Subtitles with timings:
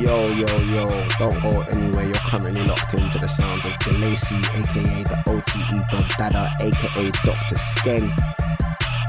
[0.00, 2.06] Yo, yo, yo, don't go anywhere.
[2.06, 7.56] You're currently locked into the sounds of DeLacy, aka the OTE Don Dada, aka Dr.
[7.56, 8.08] Skeng.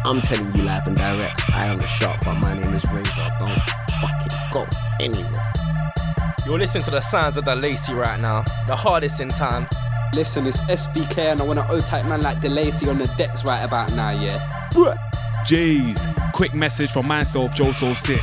[0.04, 1.50] I'm telling you live and direct.
[1.54, 3.26] I am the shark, but my name is Razor.
[3.40, 3.62] Don't
[4.02, 4.66] fucking go
[5.00, 5.54] anywhere.
[6.46, 9.69] You're listening to the sounds of DeLacy right now, the hardest in time.
[10.13, 13.63] Listen, it's SBK and I want an O-type man like DeLacy on the decks right
[13.63, 14.69] about now, yeah?
[14.71, 14.97] Bruh.
[15.46, 18.20] Jeez, quick message from myself, Joe So Sick.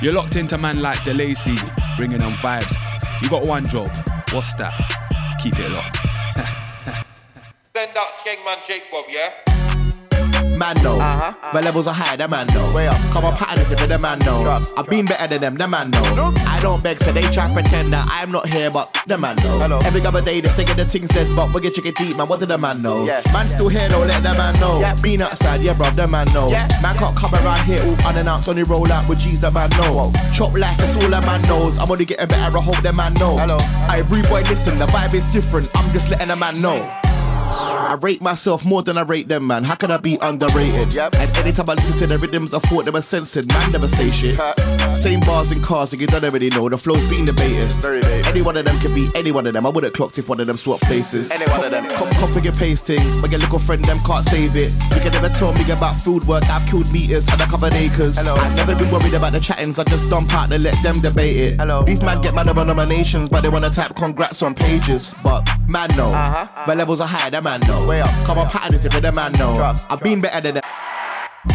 [0.00, 1.58] You're locked into man like DeLacy,
[1.96, 2.76] bringing on vibes.
[3.22, 3.88] You got one job.
[4.32, 4.72] What's that?
[5.42, 5.96] Keep it locked.
[7.76, 9.53] Send out Skengman Jake Bob, yeah?
[10.64, 11.52] Man know, uh-huh.
[11.52, 12.74] my levels are high, the man know.
[12.74, 12.96] Way up.
[13.12, 14.42] Come on, pattern if the man know.
[14.44, 16.32] Drop, I've been better than them, the man know.
[16.48, 19.36] I don't beg, so they try to pretend that I'm not here, but the man
[19.44, 19.58] know.
[19.58, 19.78] Hello.
[19.84, 22.28] Every other day they say the things dead, but we get chicken deep, man.
[22.28, 23.04] What did the man know?
[23.04, 23.20] Yeah.
[23.30, 24.80] Man still here, don't let the man know.
[24.80, 24.94] Yeah.
[25.02, 26.48] Been outside, yeah, bruv, the man know.
[26.48, 26.66] Yeah.
[26.80, 30.10] Man can't come around here all unannounced, only roll out with G's, the man know.
[30.32, 31.78] Chop life, that's all the man knows.
[31.78, 33.36] I'm only getting better, I hope the man know.
[33.36, 33.58] Hello.
[33.60, 35.68] I rude boy, listen, the vibe is different.
[35.74, 36.80] I'm just letting the man know.
[37.84, 39.62] I rate myself more than I rate them, man.
[39.62, 40.94] How can I be underrated?
[40.94, 41.16] Yep.
[41.16, 43.46] And anytime I listen to the rhythms, I thought they were censored.
[43.48, 44.38] Man never say shit.
[44.96, 46.66] Same bars and cars, and you don't already know.
[46.70, 47.68] The flow's been debated.
[47.84, 48.00] Very.
[48.24, 49.66] Any one of them can be any one of them.
[49.66, 51.30] I would have clocked if one of them swapped places.
[51.30, 51.84] Any one of them.
[51.90, 54.72] Cop, copying and pasting, but your little friend them can't save it.
[54.72, 56.44] You can never tell me about food work.
[56.48, 58.16] I've killed meters and I covered acres.
[58.18, 58.34] Hello.
[58.34, 59.78] I've never been worried about the chattings.
[59.78, 61.60] I just dump out and let them debate it.
[61.60, 61.84] Hello.
[61.84, 65.14] These man get mad about nominations, but they wanna type congrats on pages.
[65.22, 66.12] But man no.
[66.12, 66.64] Uh-huh.
[66.66, 67.28] my levels are high.
[67.28, 67.88] That man know.
[67.88, 68.10] Way up.
[68.24, 69.56] Come on, pattern is if the man know.
[69.56, 69.76] Drop.
[69.90, 70.62] I've been better than them.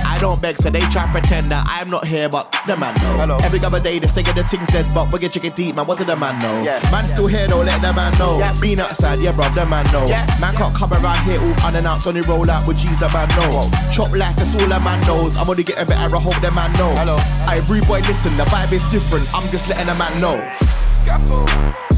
[0.06, 3.18] I don't beg, so they try pretend that I'm not here, but the man know.
[3.18, 3.38] Hello.
[3.42, 5.88] Every other day they say get the things dead, but we get chicken deep, man.
[5.88, 6.62] What did the man know?
[6.62, 6.78] Yeah.
[6.92, 8.38] Man still here, don't let the man know.
[8.38, 8.54] Yeah.
[8.62, 10.06] Been outside, yeah, bruv, the man know.
[10.06, 10.28] Yeah.
[10.40, 13.66] Man can't come around here all unannounced, only roll out with G's, the man know.
[13.92, 15.38] Chop life, that's all the man knows.
[15.38, 16.94] I'm only getting better, I hope the man know.
[16.94, 17.18] Hello.
[17.48, 19.26] I rude boy, listen, the vibe is different.
[19.34, 20.38] I'm just letting the man know.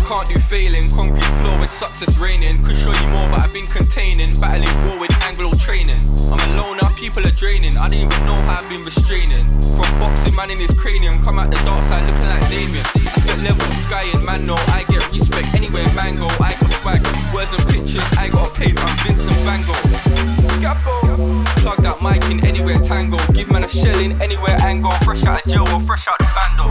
[0.07, 2.63] Can't do failing, concrete floor with success raining.
[2.63, 4.27] Could show you more, but I've been containing.
[4.39, 5.95] Battling war with Anglo training.
[6.27, 7.77] I'm alone now, people are draining.
[7.77, 9.39] I didn't even know how I've been restraining.
[9.79, 11.23] From boxing, man in his cranium.
[11.23, 12.83] Come out the dark side looking like Damien.
[12.95, 16.27] I set level sky and man know I get respect anywhere man go.
[16.43, 18.03] I got swag, words and pictures.
[18.19, 19.79] I got a paper, I'm Vincent Van Gogh.
[21.63, 23.17] Plug that mic in anywhere tango.
[23.33, 24.91] Give man a shell in anywhere angle.
[25.07, 26.67] Fresh out of jail or fresh out the bando.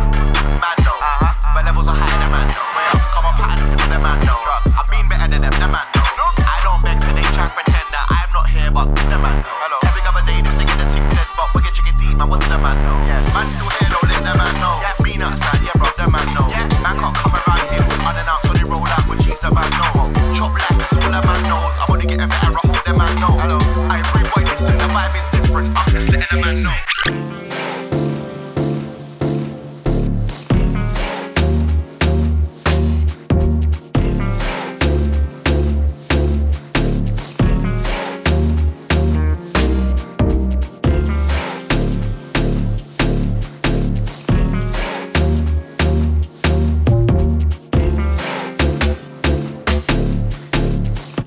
[0.60, 0.98] Man know.
[1.00, 1.29] Uh-huh.
[1.50, 2.62] My levels are high, the man know.
[3.10, 4.22] Come on, pattern is the man.
[4.22, 5.82] I've been better than them, the man.
[5.90, 9.34] I don't beg, so they try pretend that I'm not here, but the man.
[9.82, 12.30] Every other day they say the things dead, but we get chicken deep, man.
[12.30, 13.02] What the man know?
[13.34, 14.78] Man still here, don't let the man know.
[15.02, 16.48] Been outside, yeah, bro, the man know.
[16.86, 20.06] Man can't come around here unannounced, so they roll out with G's, the man know.
[20.38, 21.74] Chop life, that's all the man knows.
[21.82, 23.34] I'm only getting better, I hope the man know.
[23.90, 25.68] I agree, boy, listen, the vibe is different.
[25.74, 27.29] I'm just letting the man know.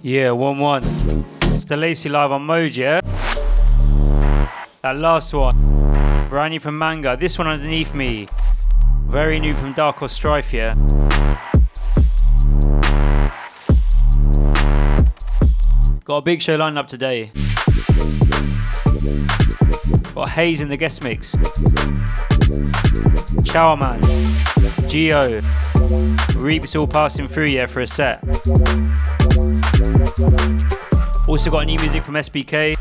[0.05, 0.83] Yeah, 1 1.
[0.83, 2.99] It's DeLacy live on Mode, yeah?
[4.81, 6.27] That last one.
[6.27, 7.15] Brand new from Manga.
[7.17, 8.27] This one underneath me.
[9.07, 10.73] Very new from Dark or Strife, yeah?
[16.03, 17.31] Got a big show lined up today.
[20.13, 21.37] Got Hayes in the guest mix.
[23.45, 24.01] Chow Man.
[24.89, 25.39] Geo.
[26.35, 28.21] Reaps all passing through, yeah, for a set.
[31.27, 32.75] Also got new music from SBK.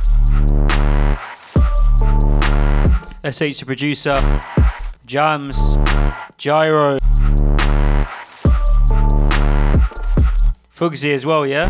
[3.25, 4.15] SH the producer.
[5.07, 5.79] Jams.
[6.37, 6.99] Gyro.
[10.77, 11.69] Fugsy as well, yeah?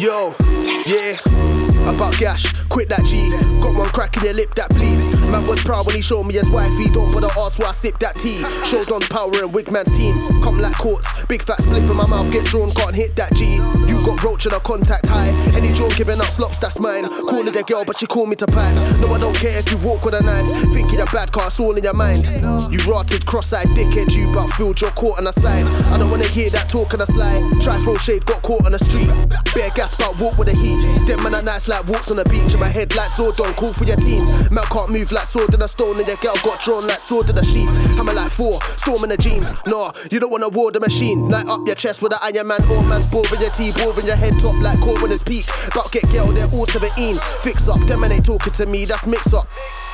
[0.00, 0.34] Yo,
[0.86, 1.18] yeah.
[1.86, 3.28] About gash, quit that G.
[3.60, 5.10] Got one crack in your lip that bleeds.
[5.28, 6.88] Man was proud when he showed me his wifey.
[6.88, 8.42] Don't put the ass where I sip that tea.
[8.64, 10.16] Showed on power and Wigman's team.
[10.42, 11.06] Come like courts.
[11.26, 13.58] Big fat split from my mouth, get drawn, can't hit that G.
[14.04, 15.28] Got roach and a contact high.
[15.54, 17.08] Any drawn giving up slops, that's mine.
[17.08, 18.74] Call it a girl, but she call me to pipe.
[19.00, 20.46] No, I don't care if you walk with a knife.
[20.72, 22.26] Thinking you're bad, cause it's all in your mind.
[22.72, 25.66] You rotted, cross-eyed dickhead, you but filled your court on the side.
[25.92, 27.42] I don't wanna hear that talk on the slide.
[27.60, 29.08] Try throw shade, got caught on the street.
[29.54, 30.78] Bare gas, but walk with the heat.
[31.06, 32.54] Them man are nice like walks on the beach.
[32.54, 34.24] In my head like sword, don't call for your team.
[34.50, 37.28] Man can't move like sword in a stone, and your girl got drawn like sword
[37.30, 37.70] in a sheath.
[37.96, 39.52] Hammer like four, storm in the jeans.
[39.66, 41.28] Nah, you don't wanna war the machine.
[41.28, 44.16] Light up your chest with an iron man, all man's boring your teeth, boring your
[44.16, 45.46] head top like core in his peak.
[45.74, 47.16] But get girl, they're all 17.
[47.42, 49.48] Fix up, them and they talking to me, that's mix up.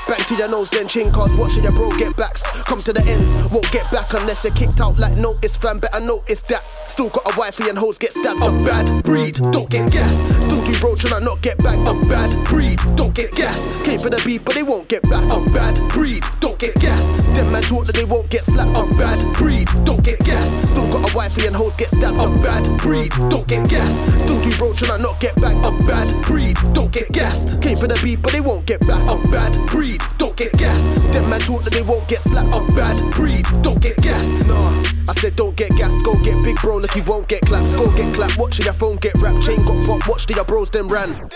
[0.09, 2.43] Back to your nose, then chin cars, watching your bro get backs.
[2.63, 5.81] Come to the ends, won't get back unless you're kicked out like notice, fam.
[5.81, 6.63] Better notice that.
[6.87, 8.43] Still got a wifey and hoes get stabbed.
[8.43, 10.27] I'm bad breed, don't get gassed.
[10.45, 11.79] Still do trying to not get back.
[11.89, 13.83] I'm bad breed, don't get gassed.
[13.85, 15.25] Came for the beef, but they won't get back.
[15.31, 17.17] I'm bad breed, don't get gassed.
[17.35, 18.79] Them man talk that they won't get slapped.
[18.79, 20.69] I'm bad breed, don't get gassed.
[20.69, 22.19] Still got a wifey and hoes get stabbed.
[22.19, 23.86] I'm bad breed, don't get gassed.
[24.21, 25.57] Still do road trying to not get back.
[25.65, 27.61] I'm bad breed, don't get gassed.
[27.61, 29.03] Came for the beef, but they won't get back.
[29.09, 31.01] I'm bad breed, don't get gassed.
[31.13, 32.55] Them man talk that they won't get slapped.
[32.55, 34.47] I'm bad breed, don't get gassed.
[34.47, 34.71] Nah,
[35.09, 36.03] I said don't get gassed.
[36.05, 37.77] Go get big bro, like he won't get clapped.
[37.77, 38.39] Go get clapped.
[38.39, 39.45] Watching your phone get wrapped.
[39.45, 40.09] Chain got popped.
[40.09, 41.29] Watch the your bros them ran.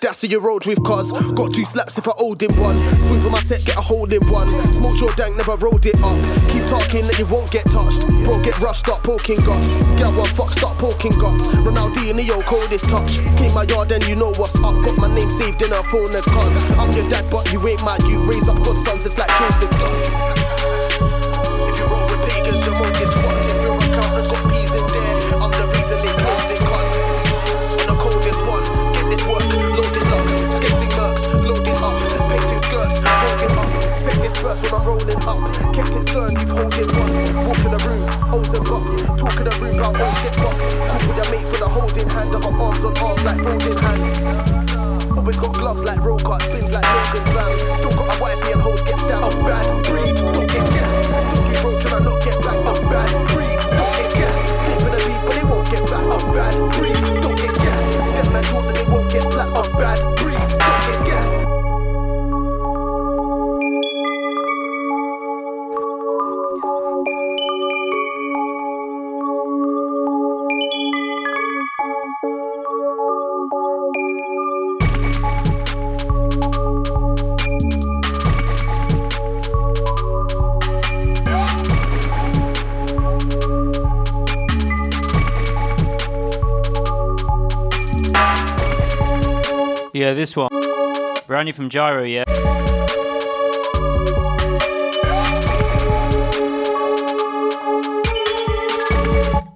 [0.00, 1.12] That's your road with cuz.
[1.12, 2.76] Got two slaps if I owed him one.
[3.00, 4.48] Swing for my set, get a hold in one.
[4.72, 6.16] Smoke your dank, never rolled it up.
[6.52, 8.06] Keep talking that you won't get touched.
[8.24, 9.74] Bro, get rushed up, poking guts.
[9.98, 11.46] Get one fuck, start poking guts.
[11.94, 13.18] Ronaldinho, coldest touch.
[13.36, 14.74] Came my yard and you know what's up.
[14.84, 16.78] Got my name saved in her phone as cuz.
[16.78, 18.20] I'm your dad, but you ain't my you.
[18.22, 20.43] Raise up good sons, it's like Joseph does.
[34.64, 37.12] Kept it stern, you hold it one.
[37.44, 38.00] Walk in the room,
[38.32, 38.84] and box.
[39.20, 40.56] Talk in the room, got O's get box.
[40.64, 42.32] Cool with your mate for the holding hand.
[42.32, 45.12] Of my arms on arms like holding hands.
[45.12, 47.52] Always got gloves like roll cut, spins like Logan Brown.
[47.60, 49.28] Still got a wifey and hoes get down.
[49.28, 51.12] I'm bad, breathe, don't get gas.
[51.12, 52.58] Don't you roll, tryna not get back.
[52.64, 54.32] I'm bad, breathe, don't get gas.
[54.64, 56.08] Talk for the people, they won't get back.
[56.08, 57.84] I'm bad, breathe, don't get gas.
[58.16, 59.48] Them man talk that they won't get flat.
[59.52, 60.00] I'm bad,
[89.94, 90.48] Yeah, this one.
[91.28, 92.24] Brand new from Gyro, yeah.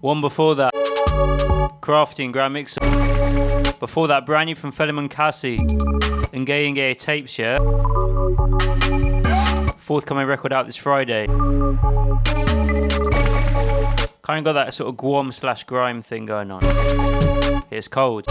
[0.00, 0.72] One before that,
[1.82, 2.78] Crafting and Grand Mixer.
[3.80, 5.58] Before that, brand new from Felaman Cassie
[6.32, 7.56] and Gay and Gay Tapes, yeah.
[9.76, 11.26] Forthcoming record out this Friday.
[14.22, 16.60] Kind of got that sort of Guam slash grime thing going on.
[17.72, 18.26] It's cold.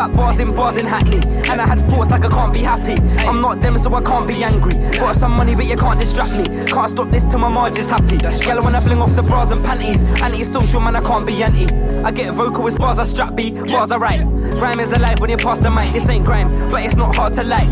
[0.00, 1.18] Back bars in bars in Hackney,
[1.50, 2.94] and I had thoughts like I can't be happy.
[3.26, 4.72] I'm not them, so I can't be angry.
[4.96, 6.44] Got some money, but you can't distract me.
[6.64, 8.16] Can't stop this till my margin's happy.
[8.16, 11.66] Girl, when I fling off the bras and panties, anti-social man, I can't be anti.
[12.02, 14.24] I get vocal with bars, I strap B, bars I write.
[14.52, 15.92] Grime is alive when you pass the mic.
[15.92, 17.68] This ain't grime, but it's not hard to like.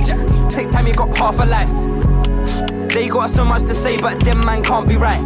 [0.51, 1.73] Take time, you got half a life.
[2.91, 5.25] They got so much to say, but them man can't be right.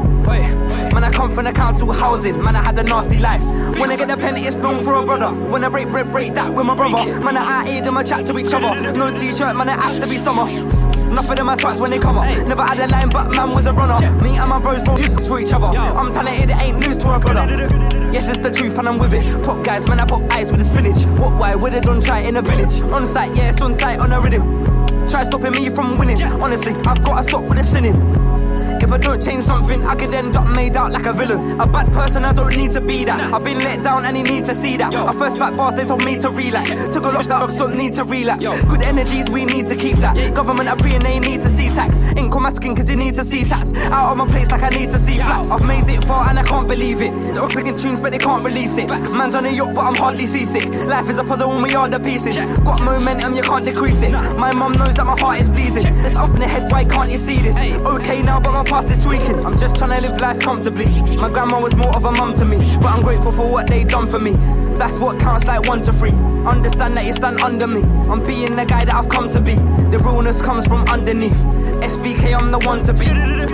[0.93, 2.43] Man, I come from the council housing.
[2.43, 3.43] Man, I had a nasty life.
[3.79, 5.31] When I get the pen, it's long for a brother.
[5.51, 7.21] When I break bread, break that with my brother.
[7.21, 8.93] Man, I aid them, I chat to each other.
[8.93, 10.47] No t-shirt, man, it has to be summer.
[11.13, 12.27] Enough of them I twats when they come up.
[12.47, 14.01] Never had a line, but man was a runner.
[14.23, 15.67] Me and my bros roll useless for each other.
[15.67, 17.47] I'm talented, it ain't news to a brother.
[18.13, 19.45] Yes, it's the truth, and I'm with it.
[19.45, 21.05] Pop guys, man, I pop ice with the spinach.
[21.21, 22.81] What, why, with it on try in a village.
[22.93, 24.65] On site, yeah, it's on site, on a rhythm.
[25.07, 26.23] Try stopping me from winning.
[26.23, 28.22] Honestly, I've gotta stop with the sinning.
[28.93, 31.59] If I don't change something, I could end up made out like a villain.
[31.59, 33.33] A bad person, I don't need to be that.
[33.33, 34.95] I've been let down and you need to see that.
[34.95, 36.69] Our first fat bars, they told me to relax.
[36.93, 38.45] Took a lot of dogs, don't need to relapse.
[38.67, 40.35] Good energies, we need to keep that.
[40.35, 42.03] Government are and they need to see tax.
[42.03, 43.73] Ink Income asking cause you need to see tax.
[43.73, 45.49] Out of my place like I need to see flats.
[45.49, 47.13] I've made it far and I can't believe it.
[47.13, 48.91] The oxygen tunes, but they can't release it.
[48.91, 50.67] Man's on a yacht, but I'm hardly seasick.
[50.85, 52.37] Life is a puzzle and we are the pieces.
[52.61, 54.13] Got momentum, you can't decrease it.
[54.37, 55.87] My mum knows that my heart is bleeding.
[56.05, 57.57] It's off in the head, why can't you see this?
[57.85, 59.45] Okay now, but my past is tweaking.
[59.45, 60.87] I'm just trying to live life comfortably.
[61.17, 63.85] My grandma was more of a mum to me, but I'm grateful for what they
[63.85, 64.33] done for me.
[64.77, 66.13] That's what counts like one to three.
[66.47, 67.83] Understand that you stand under me.
[68.11, 69.55] I'm being the guy that I've come to be.
[69.55, 71.37] The realness comes from underneath.
[71.83, 73.07] SBK, I'm the one to be.
[73.07, 73.53] Turn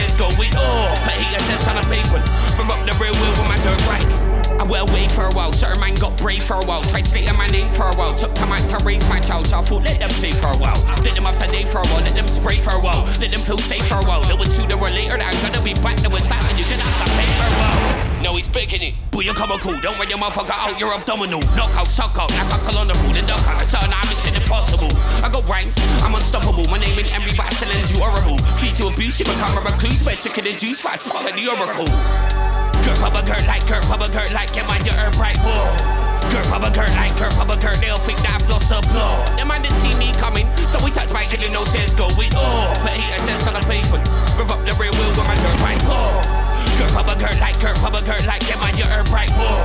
[0.00, 1.04] kid and no sense going off.
[1.04, 2.20] But he sense on a paper.
[2.56, 4.30] Rev up the real wheel with my dirt right.
[4.60, 6.82] I went away for a while, certain man got brave for a while.
[6.82, 9.46] Tried stating my name for a while, took time out to raise my child.
[9.46, 10.76] So I thought, let them play for a while.
[11.02, 13.04] Let them have to day for a while, let them spray for a while.
[13.20, 14.22] Let them feel safe for a while.
[14.24, 15.96] There was sooner or later that I'm gonna be back.
[15.96, 17.89] There was that, and you're gonna have to pay for a while.
[18.20, 18.94] No, he's picking it.
[19.10, 19.80] Boy, you come cool.
[19.80, 21.40] Don't run your motherfucker out your abdominal.
[21.56, 23.64] Knockout, suck out, like a on the food and duck out.
[23.64, 24.92] Certain I'm mission impossible.
[25.24, 26.68] I got rhymes, I'm unstoppable.
[26.68, 28.36] My name in every battle still ends you horrible.
[28.60, 30.04] Feed to abuse, you become a recluse.
[30.04, 31.88] Spread chicken and juice, fast, follow the oracle.
[32.84, 35.72] Kurt Papa girl like Kurt Papa Kurt like him on your earn bright wall.
[36.28, 39.32] Kurt Papa Kurt like Kurt Papa Kurt, they'll think that I've lost a blood.
[39.40, 42.76] Them man didn't see me coming, so we touch my killing no sense going off.
[42.84, 43.96] But he a sense on a paper.
[44.36, 45.80] Rev up the real wheel with my dirt right
[46.80, 46.88] wall.
[46.88, 49.64] Kurt Papa Kurt like Kurt Papa Kurt like him on your earn bright wall.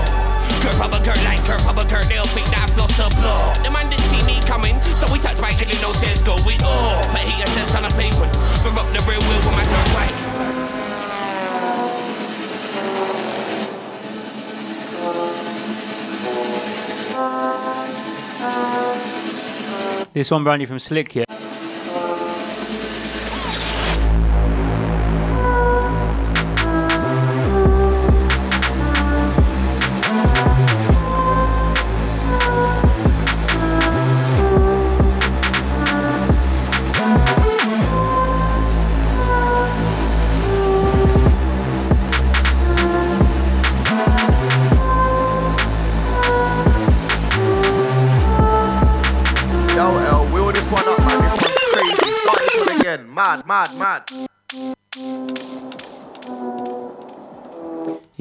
[0.62, 3.56] Kurt Papa Kurt like Kurt Papa Kurt, they'll think that I've lost blood.
[3.64, 7.06] Them man didn't see me coming, so we touch my killing no sense going off.
[7.06, 7.12] Oh.
[7.12, 8.28] But he a sense on a paper.
[8.64, 10.16] Rev up the real wheel with my dirt right.
[20.14, 21.26] This one brand new from Slick here.
[21.28, 21.45] Yo,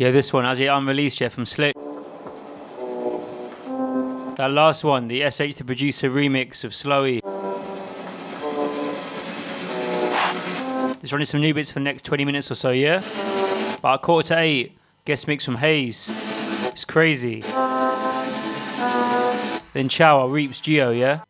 [0.04, 1.74] Yeah, this one as it unreleased yet from Slick.
[4.36, 7.20] That last one, the SH the producer remix of Slowy.
[11.00, 13.02] Just running some new bits for the next 20 minutes or so, yeah?
[13.78, 16.12] About a quarter to eight, guest mix from Hayes.
[16.66, 17.40] It's crazy.
[19.72, 21.24] Then Chow, Reaps Geo, yeah?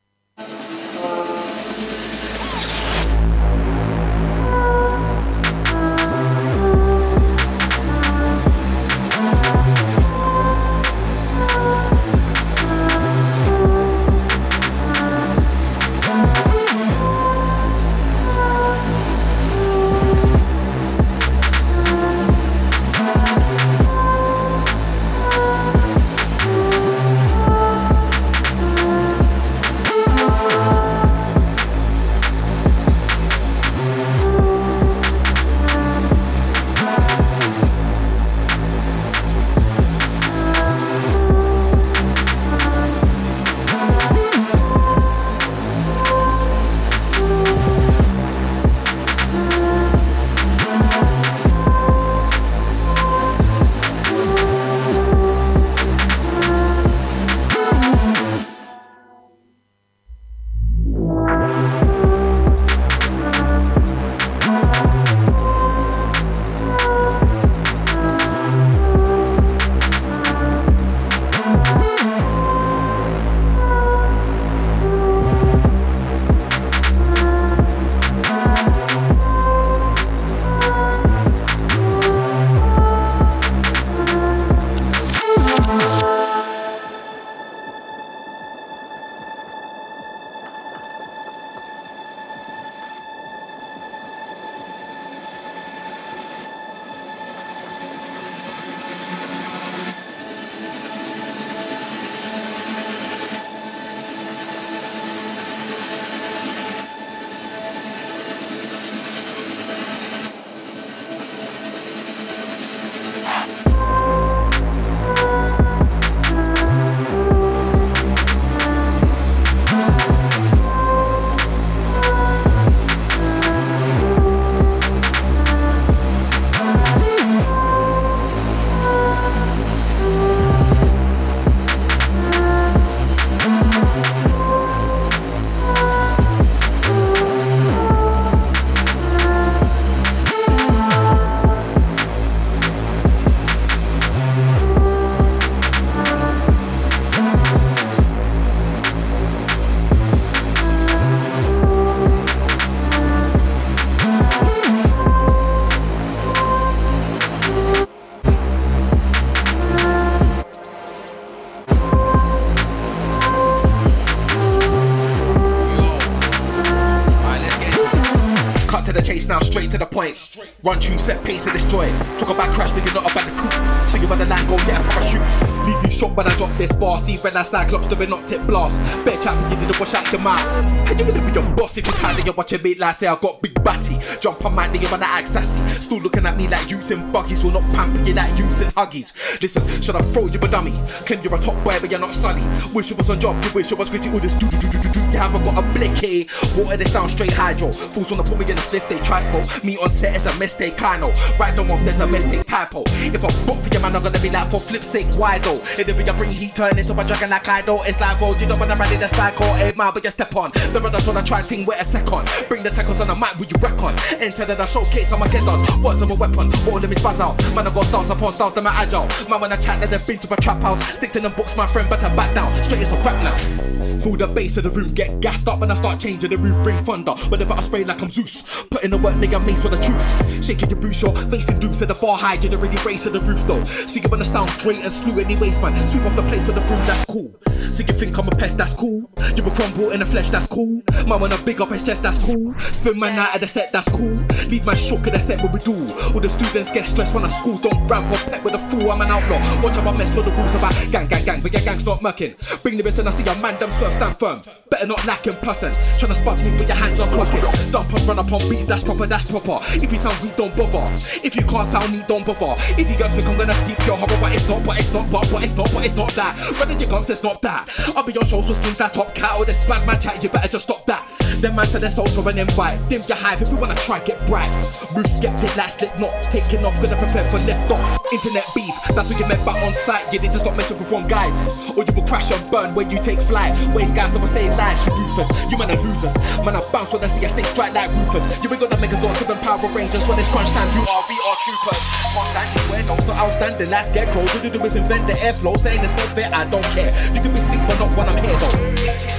[177.24, 178.78] Friend I cyclops, the not tip blast.
[179.02, 180.38] Bear when you didn't wash out your mouth.
[180.84, 183.06] How you gonna be a boss if you tired of your watching me like say
[183.06, 183.96] I got big batty?
[184.20, 185.66] Jump on my nigga when I act sassy.
[185.68, 187.42] Still looking at me like using buggies.
[187.42, 189.40] Will not pamper you like using huggies.
[189.40, 190.72] Listen, should I throw you a dummy?
[191.06, 192.42] Claim you're a top boy, but you're not sunny.
[192.72, 194.10] Wish you was on job, you wish you was gritty.
[194.10, 195.00] All this do do do do do.
[195.12, 196.28] You haven't got a blicky.
[196.56, 197.70] Water this down straight hydro.
[197.72, 199.64] Fools wanna put me in a spliff, they try smoke.
[199.64, 201.12] Me on set is a mistake, I know.
[201.38, 202.82] Write them off, there's a mistake typo.
[202.86, 205.60] If I book for your man, I'm gonna be like for flip sake, why though?
[205.78, 207.78] If the bigger bring heat, turn into a dragon like I do.
[207.82, 210.50] It's like, oh, you don't wanna rally the cycle, eight mile, but you step on.
[210.72, 212.28] The brothers wanna try ting with a second.
[212.48, 213.94] Bring the tackles on the mic, will you reckon?
[214.20, 215.82] Enter the showcase, I'ma get done.
[215.82, 217.36] Words of a weapon, all of me spaz out.
[217.54, 219.06] Man, I got stars upon stars, them are my agile.
[219.28, 220.82] Man, when I chat, that they've been to a trap house.
[220.96, 222.54] Stick to them books, my friend, better back down.
[222.62, 223.74] Straight as a rap now.
[223.98, 226.62] Through the base of the room, get gassed up when I start changing the room,
[226.62, 227.12] bring thunder.
[227.28, 230.44] Whenever I spray like I'm Zeus, put in the work, nigga, mace with a truth.
[230.44, 233.46] Shaking your boots, you're facing dukes at the bar high, you're already racing the roof
[233.46, 233.62] though.
[233.64, 235.86] So you wanna sound great and slew anyways, man.
[235.86, 237.34] Sweep up the place of the room, that's cool.
[237.70, 239.10] So you think I'm a pest, that's cool.
[239.36, 240.80] You will crumble in the flesh, that's cool.
[241.06, 242.54] Man, I big up his chest, that's cool.
[242.58, 244.14] Spin man out of the set, that's cool.
[244.46, 245.74] Leave man shook in the set, what we do.
[246.14, 248.92] All the students get stressed when I school, don't ramp or pet with a fool,
[248.92, 249.42] I'm an outlaw.
[249.60, 252.00] Watch how I mess with the rules about gang, gang, gang, but your gang's not
[252.00, 252.36] mucking.
[252.62, 254.40] Bring the best and I see a man, them swerve, stand firm.
[254.70, 255.72] Better not lack in person.
[255.72, 257.42] Tryna spot me with your hands on clocking.
[257.72, 259.58] Dump and run up on beats, that's proper, that's proper.
[259.82, 260.86] If you sound weak, don't bother.
[261.26, 262.54] If you can't sound neat, don't bother.
[262.78, 265.10] If you guys think I'm gonna sleep your horror, but it's not, but it's not,
[265.10, 266.38] but, but it's not, but it's not that.
[266.54, 267.66] Brother, your guns, it's not that.
[267.96, 270.28] I'll be on shows with skins that top cat or this bad man chat, you
[270.28, 271.00] better just stop that.
[271.40, 272.78] Them man said their souls for an invite.
[272.88, 274.52] Dim your hype if you wanna try, get bright.
[274.94, 278.00] Move skeptic, like slip not taking off, gonna prepare for lift off.
[278.12, 280.04] Internet beef, that's what you meant by on site.
[280.12, 281.40] You need to stop messing with wrong guys.
[281.76, 283.52] Or you will crash and burn when you take flight.
[283.74, 285.28] Waste guys never say lies, you ruthless.
[285.50, 286.14] You man are losers.
[286.44, 288.24] Man, I bounce when I see a snake strike like roofers.
[288.42, 290.68] You ain't got the Megazord to them Power Rangers when it's crunch time.
[290.76, 291.82] You are VR troopers.
[292.14, 293.70] Can't stand no, it's not outstanding.
[293.70, 295.58] Like scarecrows, all you do is invent the airflow.
[295.58, 296.92] Saying it's not fair, I don't care.
[297.14, 299.13] You can be sick, but not when I'm here though.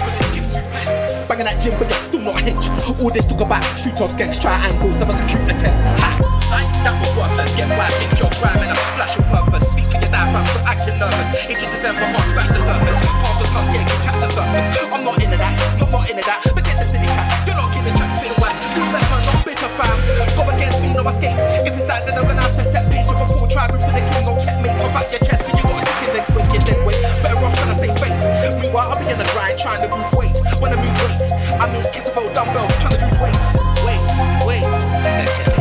[1.27, 2.67] Banging that gym, but you're still not hinge.
[3.01, 5.79] All this talk about shoot off skanks, triangles, that was a cute attempt.
[6.03, 6.19] Ha!
[6.45, 7.49] Sight, that was worthless.
[7.55, 9.65] Get why I think you're rhyming a flash of purpose.
[9.71, 11.27] Speak for your diaphragm, stop acting nervous.
[11.49, 12.97] Inches to December, heart scratch the surface.
[13.01, 14.67] Pass the tongue, yeah, you chat to serpents.
[14.93, 16.39] I'm not into that, you're not into that.
[16.43, 18.57] Forget the silly chat, you're not killing tracks, spin wise.
[18.75, 19.97] Do better, not bitter, fam.
[20.37, 21.39] Go against me, no escape.
[21.65, 23.73] If it's that, then I'm gonna have to set pace with a poor tribe.
[23.73, 24.77] To the king, no checkmate.
[24.77, 25.74] Puff out your chest, but you got
[27.25, 27.55] Better off.
[28.61, 30.37] Meanwhile, I'll be in the grind trying to lose weight.
[30.61, 31.21] When I move weight,
[31.59, 33.39] I mean kettlebell dumbbells trying to lose weight.
[33.85, 35.45] Weight, weights.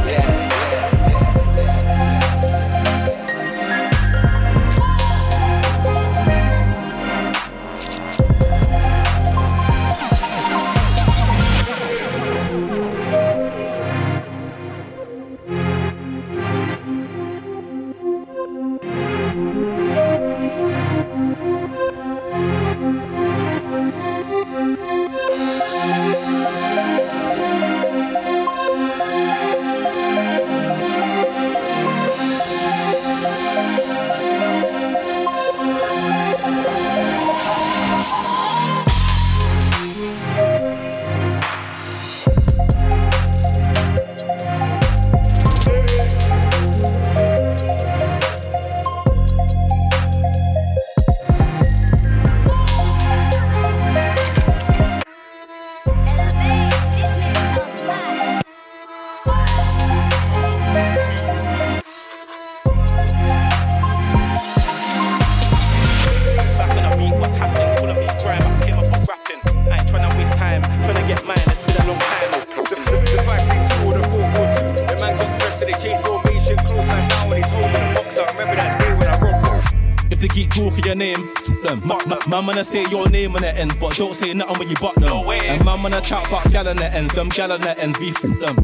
[82.34, 84.68] Ma- ma- Man wanna say your name on the ends, but don't say nothing when
[84.68, 85.24] you butt them.
[85.28, 88.08] And man wanna chat about gal on the ends, them gal on the ends, we
[88.08, 88.56] f them.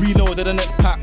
[0.00, 0.98] Reload to the next pack,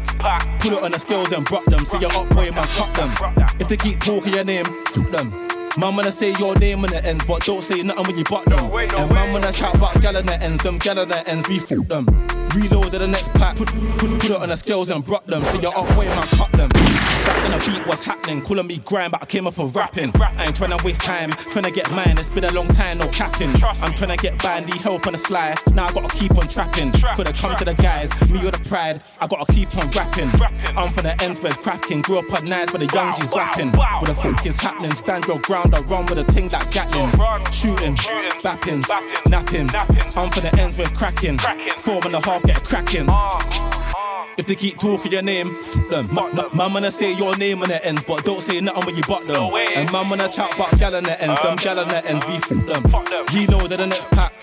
[0.60, 1.86] put it on the scales and brock them.
[1.86, 3.12] See your up boy, man, cut them.
[3.60, 4.66] If they keep talking your name,
[5.12, 5.48] them.
[5.78, 8.44] Man wanna say your name on the ends, but don't say nothing when you butt
[8.46, 8.72] them.
[8.74, 11.58] And man wanna chat about gal on the ends, them gal on the ends, we
[11.60, 12.06] f them.
[12.56, 13.68] Reload to the next pack, put,
[14.00, 15.44] put, put it on the scales and brock them.
[15.46, 16.72] See your up boy, man, cut them.
[17.26, 18.42] Back in the beat, what's happening?
[18.44, 20.12] Calling me grind, but I came up with rapping.
[20.22, 22.18] I ain't trying to waste time, trying to get mine.
[22.18, 23.50] It's been a long time, no capping.
[23.82, 25.56] I'm trying to get by, need help on the sly.
[25.74, 26.92] Now I gotta keep on trapping.
[26.92, 29.02] Coulda come to the guys, me or the pride.
[29.20, 30.30] I gotta keep on rapping.
[30.78, 32.02] I'm from the ends where it's cracking.
[32.02, 33.72] Grew up on nights where the young G's rapping.
[33.72, 34.94] What the fuck is happening?
[34.94, 37.16] Stand your ground, I run with a ting that Gatlins.
[37.52, 37.96] Shooting,
[38.44, 38.86] bapping,
[39.30, 39.70] napping.
[40.16, 41.40] I'm from the ends where cracking.
[41.78, 43.08] Four and a half, get cracking.
[44.38, 45.58] If they keep talking your name,
[45.90, 46.14] them.
[46.14, 48.96] Ma- ma- Man, wanna say your name on the ends, but don't say nothing when
[48.98, 49.54] you butt them.
[49.76, 52.34] And man, wanna chat about gal on the ends, them gal on the ends, we
[52.36, 53.26] f them.
[53.34, 54.34] Reload the next pack.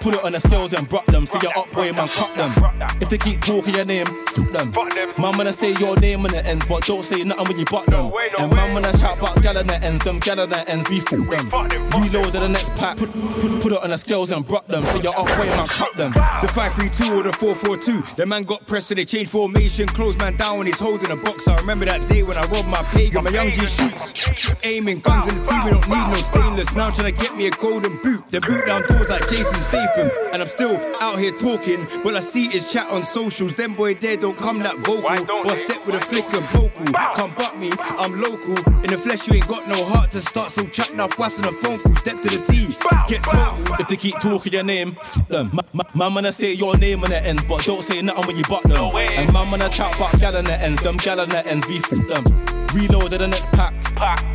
[0.00, 1.24] Put it on the scales and brock them.
[1.26, 2.52] See your up boy, man, cut them.
[3.00, 4.72] If they keep talking your name, f them.
[5.18, 7.86] Man, wanna say your name on the ends, but don't say nothing when you butt
[7.86, 8.12] them.
[8.38, 10.98] And man, wanna chat about gal on the ends, them gal on the ends, we
[10.98, 11.48] f them.
[11.90, 12.98] Reload the next pack.
[12.98, 14.84] Put, put, put it on the scales and brock them.
[14.86, 16.12] See your up boy, man, cut them.
[16.12, 18.16] The 532 or the 442.
[18.16, 19.86] The man got pressed so they changed formation.
[19.86, 21.46] Closed man down when he's holding a box.
[21.48, 23.24] I remember that day when I robbed my pagan.
[23.24, 24.50] My young G shoots.
[24.64, 26.74] Aiming guns in the team, we don't need no stainless.
[26.74, 28.24] Now I'm trying to get me a golden boot.
[28.28, 30.10] Then boot down doors like Jason Statham.
[30.32, 31.86] And I'm still out here talking.
[32.02, 33.54] But I see his chat on socials.
[33.54, 35.46] Them boy there don't come that vocal.
[35.46, 36.92] Or step with a flick and vocal.
[37.14, 38.56] Come butt me, I'm local.
[38.82, 40.50] In the flesh, you ain't got no heart to start.
[40.50, 41.94] So chat now, what's on a phone call.
[41.94, 42.66] Step to the T.
[43.06, 43.74] Get total.
[43.78, 44.96] If they keep talking your name,
[45.28, 45.50] them.
[45.52, 48.36] Ma- ma- Man, wanna say your name on the ends, but don't say nothing when
[48.38, 48.90] you butt them.
[49.20, 51.76] And man, wanna chat about gal on the ends, them gal on the ends, we
[51.76, 52.24] f them.
[52.72, 53.74] Reload to the next pack.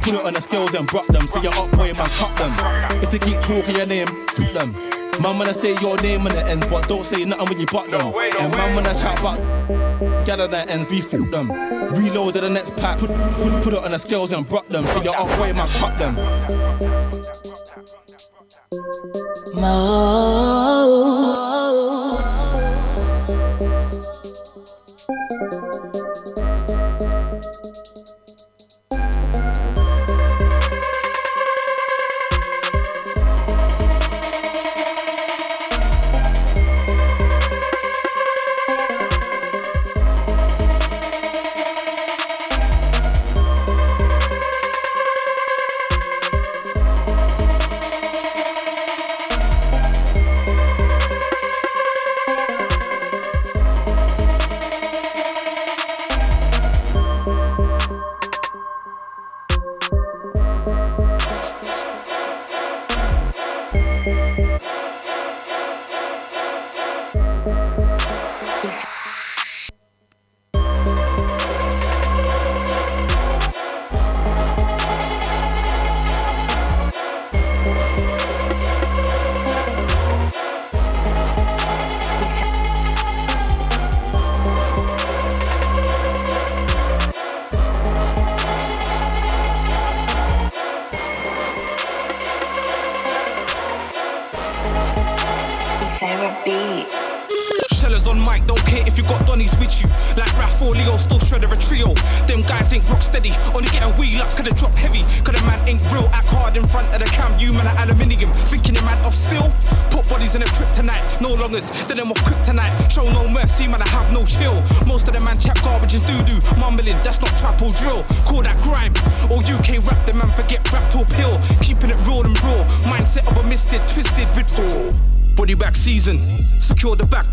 [0.04, 1.26] Put it on the scales and brock them.
[1.26, 2.54] See your up boy, man, cut them.
[3.02, 4.74] If they keep talking your name, f them.
[5.24, 7.90] Man, wanna say your name on the ends, but don't say nothing when you butt
[7.90, 8.14] them.
[8.40, 9.40] And man, wanna chat about
[10.24, 11.52] gal on the ends, we f them.
[11.92, 13.00] Reload to the next pack.
[13.00, 14.86] Put, put, put it on the scales and brock them.
[14.86, 16.16] See your up boy, man, cut them.
[22.06, 22.15] Shellers
[25.08, 26.35] です。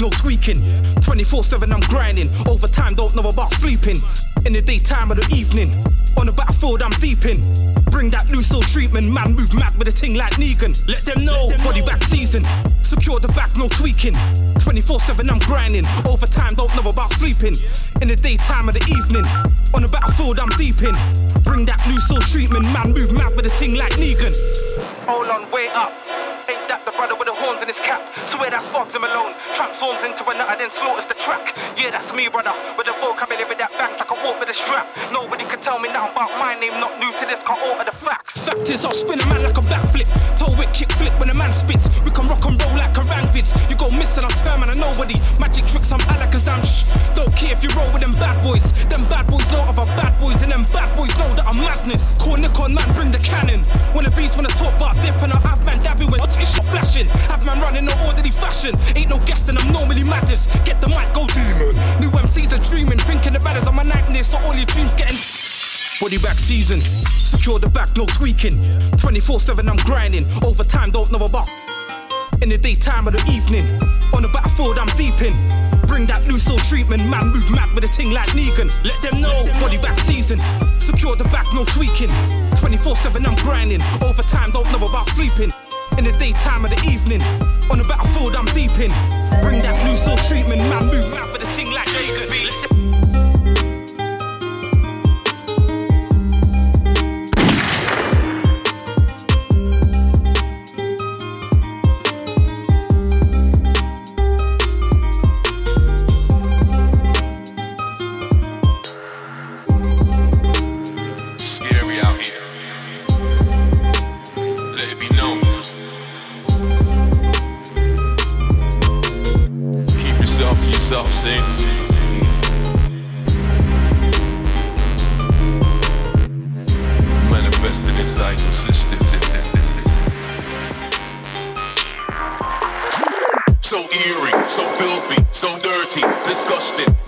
[0.02, 0.58] No tweaking.
[1.00, 2.28] 24 7, I'm grinding.
[2.48, 3.96] Overtime, don't know about sleeping.
[4.44, 5.70] In the daytime or the evening,
[6.18, 7.38] on the battlefield, I'm deep in.
[7.86, 10.74] Bring that loose soul treatment, man, move mad with a ting like Negan.
[10.88, 12.42] Let them know, body back season,
[12.82, 14.14] secure the back, no tweaking.
[14.58, 15.86] 24 7, I'm grinding.
[16.04, 17.54] Overtime, don't know about sleeping.
[18.02, 19.24] In the daytime or the evening,
[19.72, 20.96] on the battlefield, I'm deep in.
[21.44, 24.34] Bring that loose soul treatment, man, move mad with a ting like Negan.
[25.06, 25.92] Hold on, wait up.
[26.50, 28.02] Ain't that the brother with the horns in his cap?
[28.34, 29.04] Swear that's Fox him
[29.62, 31.54] Transforms into a nutter, then slaughters the track.
[31.78, 32.50] Yeah, that's me, brother.
[32.74, 34.90] With the vocabulary that bank like a walk with a strap.
[35.14, 36.74] Nobody can tell me nothing about my name.
[36.82, 37.91] Not new to this, can't alter the
[38.70, 40.06] is, I'll spin a man like a backflip.
[40.36, 41.88] Toe whip, kick flip when a man spits.
[42.04, 43.50] We can rock and roll like a vids.
[43.70, 45.16] You go missing, I'll turn man, I nobody.
[45.40, 46.60] Magic tricks, I'm Alakazam.
[46.60, 46.86] Shh.
[47.14, 48.72] Don't care if you roll with them bad boys.
[48.86, 51.58] Them bad boys know of a bad boys, and them bad boys know that I'm
[51.58, 52.18] madness.
[52.18, 53.64] Call Nick on man, bring the cannon.
[53.96, 56.64] When the beast wanna talk about dip and I have man dabbing when it's shot
[56.68, 57.06] flashing.
[57.32, 58.76] Have man running in orderly fashion.
[58.94, 60.46] Ain't no guessing, I'm normally madness.
[60.62, 61.72] Get the mic, go demon.
[62.04, 65.51] New MCs are dreaming, thinking the baddest on my nightmare, so all your dreams getting.
[66.02, 66.80] Body back season,
[67.22, 68.58] secure the back, no tweaking.
[68.98, 70.26] 24 7, I'm grinding.
[70.42, 71.46] Overtime, don't know about.
[72.42, 73.62] In the daytime or the evening,
[74.10, 75.30] on the battlefield, I'm deep in.
[75.86, 78.66] Bring that loose soul treatment, man, move mad with a ting like Negan.
[78.82, 79.30] Let them know,
[79.62, 80.42] body back season,
[80.82, 82.10] secure the back, no tweaking.
[82.58, 83.78] 24 7, I'm grinding.
[84.02, 85.54] Overtime, don't know about sleeping.
[85.98, 87.22] In the daytime or the evening,
[87.70, 88.90] on the battlefield, I'm deep in.
[89.38, 92.71] Bring that loose soul treatment, man, move mad with a ting like Negan.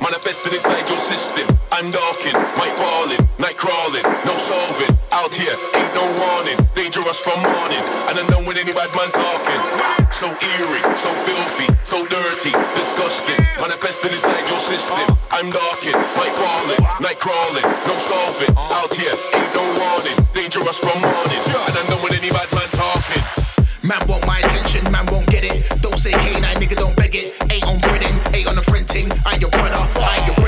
[0.05, 1.49] Manifested inside your system.
[1.73, 4.93] I'm darking, night balling, night crawling, no solving.
[5.11, 6.61] Out here, ain't no warning.
[6.77, 9.61] Dangerous from morning, and I don't know when any bad man talking.
[10.13, 13.41] So eerie, so filthy, so dirty, disgusting.
[13.57, 15.09] Manifested inside your system.
[15.33, 18.53] I'm darking, night balling, night crawling, no solving.
[18.77, 20.21] Out here, ain't no warning.
[20.37, 22.53] Dangerous from morning, and I don't know when any bad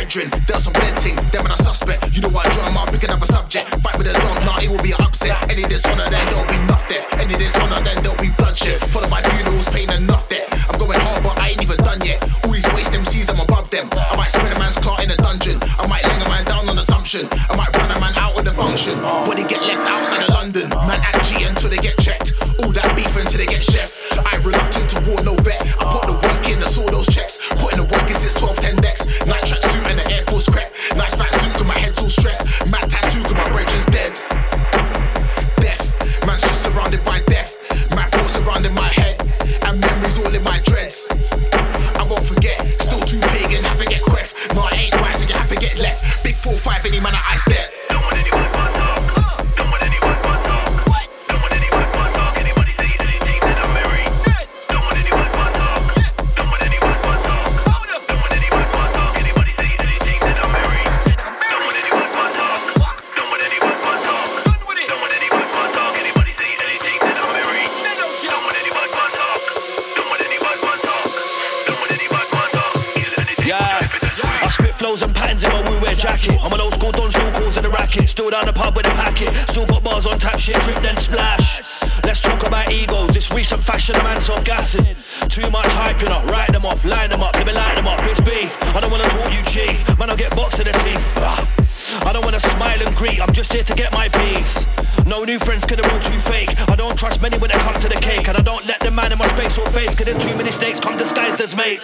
[0.07, 0.47] I ain't.
[0.47, 2.15] There's some dead ting, them and a suspect.
[2.15, 3.67] You know what drama, pick a subject.
[3.83, 5.35] Fight with a dog, nah, it will be an upset.
[5.51, 7.07] Any dishonor, then there'll be enough death.
[7.19, 8.79] Any dishonor, then there'll be bloodshed.
[8.95, 10.47] Follow my funerals, paying enough debt.
[10.71, 12.23] I'm going hard, but I ain't even done yet.
[12.45, 13.89] All these waste MCs, I'm above them.
[13.93, 15.59] I might spin a man's clout in a dungeon.
[15.79, 17.27] I might ling a man down on assumption.
[17.51, 18.95] I might run a man out of the function.
[19.35, 20.71] He get left outside of London.
[20.87, 22.35] Man act G until they get checked.
[22.63, 23.96] All that beef until they get chef.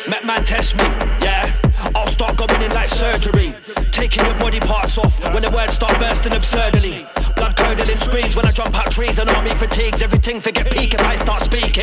[0.08, 0.84] Met man test me,
[1.20, 1.52] yeah.
[1.94, 3.52] I'll start going in like surgery.
[3.92, 7.06] Taking your body parts off when the words start bursting absurdly.
[7.36, 10.00] Blood curdling screams when I jump out trees and army fatigues.
[10.00, 11.81] Everything forget peak if I start speaking.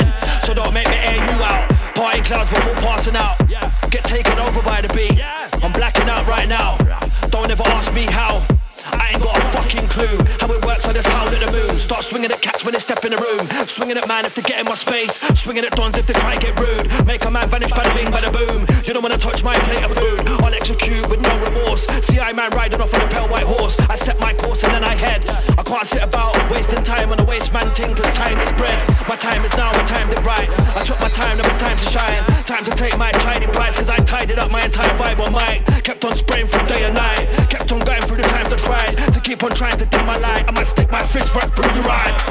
[13.80, 15.24] Swinging at man if they get in my space.
[15.40, 16.84] Swinging at dons if they try and get rude.
[17.08, 18.68] Make a man vanish by the bing, by the boom.
[18.84, 20.20] You don't wanna touch my plate of food.
[20.44, 21.88] I'll execute with no remorse.
[22.04, 23.80] See, I man riding off on a pale white horse.
[23.88, 25.24] I set my course and then I head.
[25.56, 28.76] I can't sit about wasting time on a waste man thing, cause time is bread.
[29.08, 30.50] My time is now, I timed it right.
[30.76, 32.22] I took my time, now it's time to shine.
[32.44, 35.64] Time to take my tiny prize, cause I tidied up my entire vibe on mic.
[35.88, 37.32] Kept on spraying through day and night.
[37.48, 40.18] Kept on going through the times I tried to keep on trying to dim my
[40.18, 40.44] light.
[40.50, 42.29] I might stick my fist right through your eye.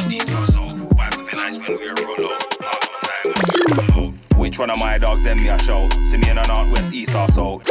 [0.00, 0.30] sneeze.
[0.30, 4.10] So, so, vibes feel nice when we roll roll.
[4.40, 5.88] Which one of my dogs then me a show?
[6.04, 7.62] See me in the east or south.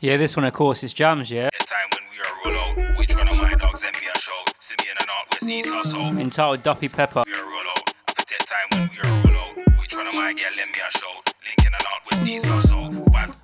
[0.00, 1.48] Yeah, this one, of course, is Jams, yeah?
[6.18, 7.22] Entitled Duppy Pepper.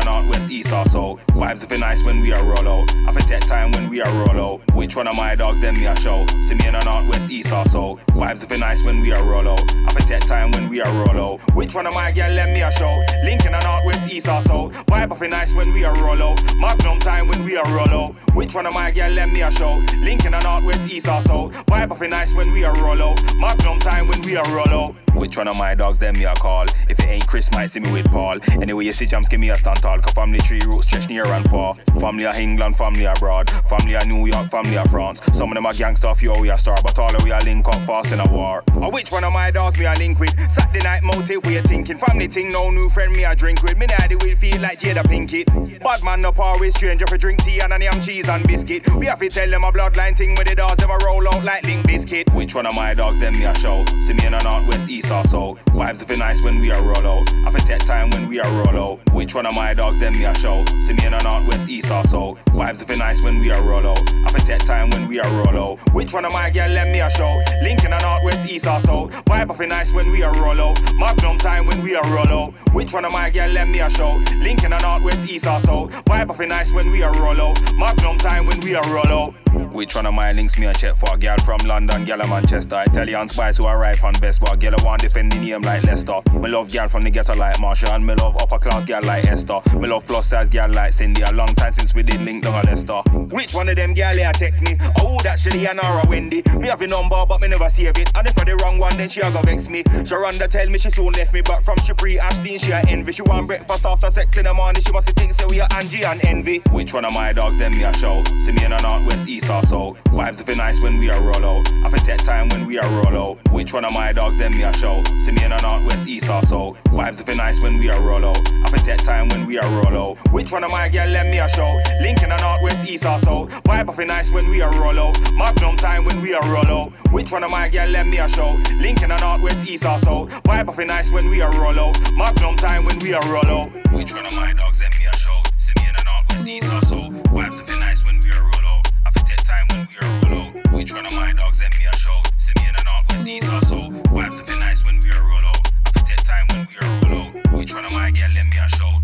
[0.00, 1.20] the north, west, east, or south.
[1.28, 2.90] Vibes of it nice when we are roll out.
[3.06, 4.74] I fi take time when we are roll out.
[4.74, 6.26] Which one of my dogs, them me a show.
[6.42, 8.00] See me in the north, west, east, or south.
[8.08, 9.62] Vibes of it nice when we are roll out.
[9.86, 11.54] I fi take time when we are roll out.
[11.54, 13.02] Which one of my girl, let me a show.
[13.24, 14.72] Link in the north, west, east, or south.
[14.86, 16.42] Vibe of it nice when we are roll out.
[16.56, 18.14] Magnum time when we are roll out.
[18.34, 19.82] Which one of my girl, let me a show.
[20.02, 21.52] Link in the north, west, east, or south.
[21.66, 23.20] Vibe of it nice when we are roll out.
[23.36, 24.94] Magnum time when we are roll out.
[25.14, 26.66] Which one of my dogs, them me a call?
[26.88, 28.38] If it ain't Chris, might see me with Paul.
[28.62, 31.48] Anyway, you see jams, give me a stand Cause family tree roots stretch near and
[31.50, 31.74] far.
[31.98, 33.48] Family of England, family abroad.
[33.66, 35.20] Family of New York, family of France.
[35.32, 36.76] Some of them are gangsta, yo, we a star.
[36.82, 38.62] But all of we a link up fast in a war.
[38.74, 40.34] Which one of my dogs me a link with?
[40.50, 41.98] Saturday night motive, we a thinking.
[41.98, 43.78] Family thing, no new friend me a drink with.
[43.78, 45.82] Me daddy will feel like Jada Pinkett.
[45.82, 48.86] Bad man no power stranger for drink tea and a yam cheese and biscuit.
[48.96, 51.44] We have to tell them a bloodline thing with the dogs, them a roll out
[51.44, 52.32] like link biscuit.
[52.34, 53.84] Which one of my dogs, them me a show?
[54.06, 55.58] See me in the north, west, east or south.
[55.66, 57.32] Vibes if nice when we are roll out.
[57.46, 59.14] I fi take time when we are roll out.
[59.14, 60.64] Which one of my dogs, them me a show?
[60.80, 62.38] See me in the north, west, east or south.
[62.46, 64.02] Vibes if it nice when we are roll out.
[64.26, 65.94] I take time when we are roll out.
[65.94, 67.40] Which one of my girl, let me a show?
[67.62, 69.10] Link in the north, west, east or south.
[69.24, 70.76] Vibe if it nice when we are roll out.
[70.94, 72.74] Mark Magnum time when we are roll out.
[72.74, 74.12] Which one of my girl, let me a show?
[74.42, 75.90] Link in the north, west, east or south.
[76.04, 77.74] Vibe if it nice when we are roll out.
[77.74, 79.34] Mark Magnum time when we are roll out.
[79.72, 82.28] Which one of my links me a check for a girl from London, girl of
[82.28, 85.62] Manchester, Italian spice who are ripe on best, but girl I want defend the name
[85.62, 86.20] like Leicester.
[86.32, 89.24] Me love girl from the ghetto like Marsha, and me love upper class girl like
[89.26, 89.57] Esther.
[89.74, 91.22] Me love plus size girl like Cindy.
[91.22, 93.00] A long time since we did link down a Leicester.
[93.30, 94.76] Which one of them girl here text me?
[95.00, 96.42] Oh, that Shelly or Wendy.
[96.58, 98.10] Me have a number, but me never save it.
[98.16, 99.82] And if I the wrong one, then she a go vex me.
[99.84, 103.12] Sharonda tell me she soon left me, but from she pre Ashley, she a envy.
[103.12, 104.82] She want breakfast after sex in the morning.
[104.82, 106.62] She must think say we are Angie and Envy.
[106.70, 108.22] Which one of my dogs them me a show?
[108.48, 110.02] In the north, west, east or south.
[110.04, 111.70] Vibes if nice when we are roll out.
[111.84, 113.52] I fi take time when we are roll out.
[113.52, 115.02] Which one of my dogs them me a show?
[115.28, 116.76] In the north, west, east or south.
[116.84, 118.38] Vibes if nice when we are roll out.
[118.64, 120.32] I fi take time when we are roll out.
[120.32, 121.80] Which one of my girl let me a show?
[122.02, 123.48] Link in the north, west, east or south.
[123.64, 125.16] Vibe if it nice when we are roll out.
[125.32, 126.92] Magnum time when we are roll out.
[127.12, 128.52] Which one of my girl let me a show?
[128.76, 130.28] Link in the north, west, east or south.
[130.44, 131.96] Vibe if it nice when we are roll out.
[132.12, 133.72] Magnum time when we are roll out.
[133.92, 135.40] Which one of my dogs let me a show?
[135.80, 137.12] Me in the east or south.
[137.32, 138.92] Vibes if it nice when we are roll out.
[139.06, 140.72] I take time when we are roll out.
[140.72, 142.20] Which one of my dogs let me a show?
[142.36, 143.92] See me in the north, west, east or south.
[144.12, 145.72] Vibes if it nice when we are roll out.
[145.96, 147.52] I take time when we are roll out.
[147.56, 148.97] Which one of my girl let me a show?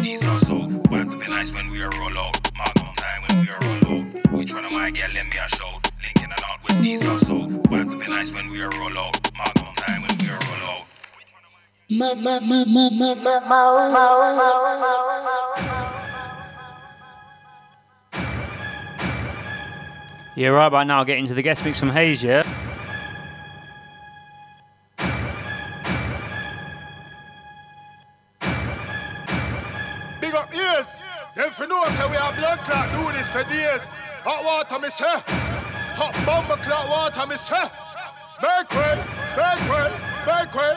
[0.00, 0.70] Link in the north, west, east or south.
[0.90, 2.36] Vibes if nice when we are roll out.
[2.56, 4.32] Magnum time when we are roll out.
[4.32, 5.72] Which one of my girl let me a show?
[6.02, 7.18] Link in the north, west, east or.
[7.18, 9.32] Vibes if nice when we are roll out.
[9.36, 10.84] Magnum time when we are roll out.
[11.90, 14.58] Ma ma ma ma ma ma ma ma ma
[20.36, 22.44] Yeah, right about now, getting to the guest mix from Hayes, yeah?
[31.88, 33.84] Know say we are blood clot do this for days.
[34.24, 35.18] Hot water, me say.
[35.96, 37.64] Hot bomber clot water, me say.
[38.42, 38.94] Make way,
[39.36, 39.88] make way,
[40.26, 40.74] make way.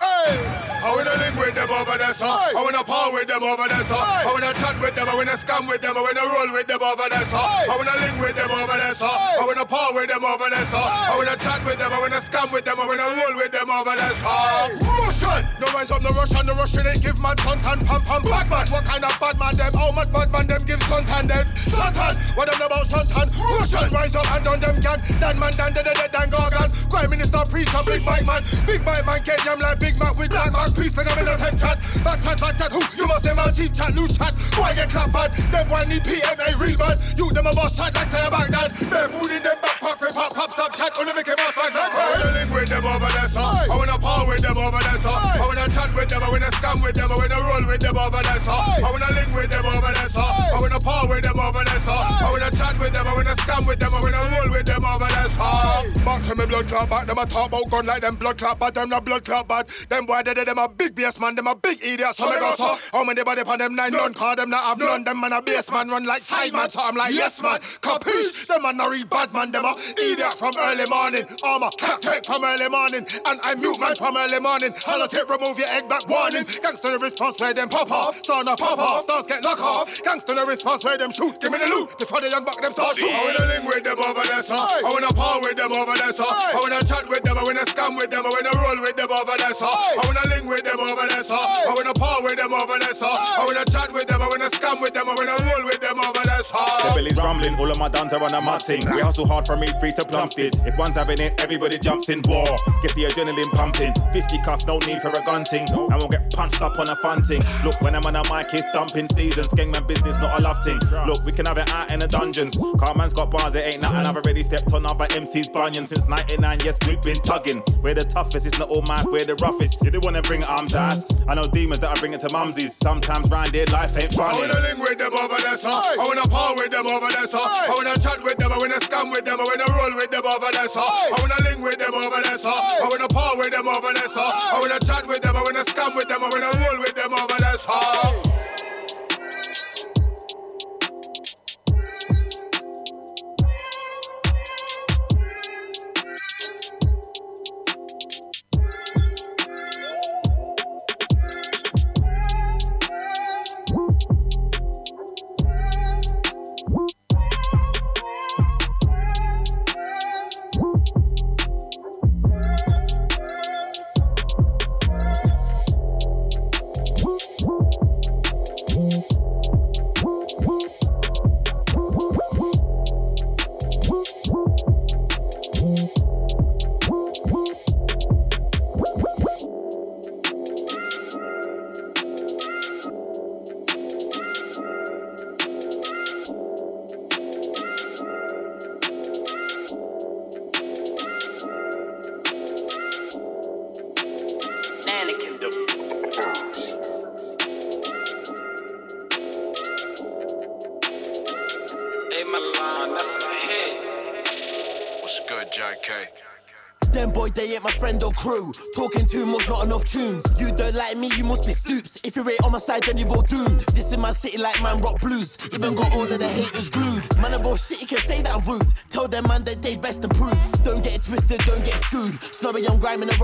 [0.00, 0.32] Hey,
[0.80, 2.24] I wanna link with them over there, sir.
[2.24, 4.00] I wanna power with them over there, sir.
[4.00, 6.82] I wanna chat with them, I wanna scam with them, I wanna roll with them
[6.82, 7.36] over there, sir.
[7.36, 9.06] I wanna link with them over there, sir.
[9.06, 10.80] I wanna power with them over there, sir.
[10.80, 13.68] I wanna chat with them, I wanna scam with them, I wanna roll with them
[13.68, 15.09] over there, sir.
[15.30, 18.50] Russian, no rise up, no Russian, no Russian ain't give man content, pam pam bad
[18.50, 18.66] man.
[18.68, 19.72] What kind of bad man them?
[19.74, 21.46] How much bad man them give content them?
[21.54, 23.28] Satan, what them about Satan?
[23.38, 25.00] Russian, rise up and on them gang.
[25.20, 26.68] Dan man, dan dan dan dan dan gargan.
[26.90, 30.30] Prime Minister, preacher, big bike man, big bike man, get them like big Mac with
[30.30, 30.72] black man.
[30.74, 31.78] Peace, I'm in the head chat.
[32.02, 32.72] Back chat, back chat.
[32.72, 34.34] Who you must say man, cheap chat, loose chat.
[34.58, 35.30] Why get clap bad?
[35.54, 36.98] Them one need PMA real bad.
[37.16, 38.74] You them a boss chat like say a Baghdad.
[38.90, 40.90] Bare food in them backpack, rip pop pop stop chat.
[40.98, 41.70] Only make him off back.
[41.70, 43.46] I wanna link with them over there, sir.
[43.46, 45.19] I wanna power with them over there, sir.
[45.24, 47.96] I wanna chat with them, I wanna scam with them, I wanna roll with them
[47.96, 48.52] over there, sir.
[48.52, 50.49] I wanna link with them over there, sir.
[50.60, 51.96] I wanna power with them over there, sir.
[51.96, 54.84] I wanna chat with them, I wanna scam with them, I wanna roll with them
[54.84, 56.04] over there, sir.
[56.04, 57.06] Back say me blood clot bad.
[57.06, 58.74] Them a talk about gun like them blood clot bad.
[58.74, 59.68] Them not blood clot bad.
[59.88, 61.34] Them boy they them a big bass man.
[61.34, 62.14] Them a big idiot.
[62.14, 62.76] So me go so.
[62.92, 64.12] How many body pon them nine none?
[64.12, 65.04] Cause them not have none.
[65.04, 66.68] Them man a bass man run like side man.
[66.68, 67.60] So I'm like yes man.
[67.60, 68.46] Capiche?
[68.46, 69.52] Them man not read bad man.
[69.52, 71.24] Them a idiot from early morning.
[71.42, 73.06] Armor cat take from early morning.
[73.24, 74.72] And I mute man from early morning.
[74.76, 76.44] Hello take remove your egg back warning.
[76.62, 78.20] Gangster the response where them pop off.
[78.24, 79.04] Son of pop off.
[79.04, 80.02] Stars get knock off.
[80.02, 81.38] Gangster the response where them shoot.
[81.40, 83.08] Give me the loot before the young buck them start shoot.
[83.08, 84.58] I wanna link with them over there, sir.
[84.58, 86.26] I wanna par with them over there, sir.
[86.26, 87.38] I wanna chat with them.
[87.38, 88.26] I wanna scam with them.
[88.26, 89.70] I wanna roll with them over there, sir.
[89.70, 91.38] I wanna link with them over there, sir.
[91.38, 93.06] I wanna par with them over there, sir.
[93.06, 94.20] I wanna chat with them.
[94.20, 95.08] I wanna scam with them.
[95.08, 96.66] I wanna roll with them over there, sir.
[96.82, 98.82] The belly's rumbling, all of my dons are on a matting.
[98.90, 100.58] We hustle hard from eight free to Plumstead.
[100.66, 102.22] If one's having it, everybody jumps in.
[102.26, 102.44] War,
[102.82, 103.94] get the adrenaline pumping.
[104.12, 105.66] 50 cuffs, no need for a gunting.
[105.70, 107.42] I won't get punched up on a fun thing.
[107.64, 109.44] Look, when I'm on a mic, it's dumping season.
[109.44, 110.78] Skengman business, not a love thing.
[111.06, 112.56] Look, we can have it out in the dungeons.
[112.78, 114.06] Car man's got bars, it ain't nothing.
[114.06, 116.58] I've already stepped on other MC's bunion since 99.
[116.64, 117.62] Yes, we've been tugging.
[117.82, 119.82] We're the toughest, it's not all mad, we're the roughest.
[119.82, 121.08] You do wanna bring arms ass.
[121.28, 122.70] I know demons that I bring it to mumsies.
[122.70, 124.36] Sometimes round here, life ain't funny.
[124.36, 125.68] I wanna link with them over there, sir.
[125.70, 127.38] I wanna par with them over there, sir.
[127.40, 128.52] I wanna chat with them.
[128.52, 129.40] I wanna scam with them.
[129.40, 130.80] I wanna roll with them over there, sir.
[130.80, 132.50] I wanna link with them over there, sir.
[132.50, 134.20] I wanna par with them over there, sir.
[134.20, 135.36] I wanna chat with them.
[135.36, 136.22] I wanna scam with them.
[136.22, 138.29] I wanna roll with them over there, sir.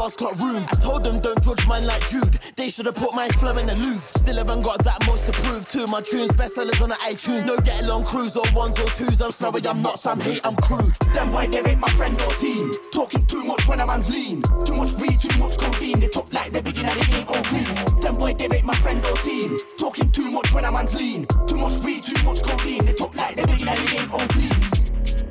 [0.06, 0.64] Ross clock room.
[0.70, 2.38] I told them don't judge mine like Jude.
[2.54, 4.00] They should have put my flow in the Louvre.
[4.22, 5.66] Still haven't got that much to prove.
[5.66, 7.44] Of my tunes, bestsellers on the iTunes.
[7.44, 9.20] No get along crews or ones or twos.
[9.20, 10.94] I'm snobby, I'm not some hate, I'm crude.
[11.12, 12.70] Them why they ain't my friend or team.
[12.92, 14.42] Talking too much when a man's lean.
[14.64, 15.98] Too much weed, too much codeine.
[15.98, 17.74] They talk like they begin at the game on please.
[17.96, 19.56] Them why they ain't my friend or team.
[19.76, 21.26] Talking too much when a man's lean.
[21.48, 22.86] Too much weed, too much codeine.
[22.86, 24.65] They talk like they begin at the game on please.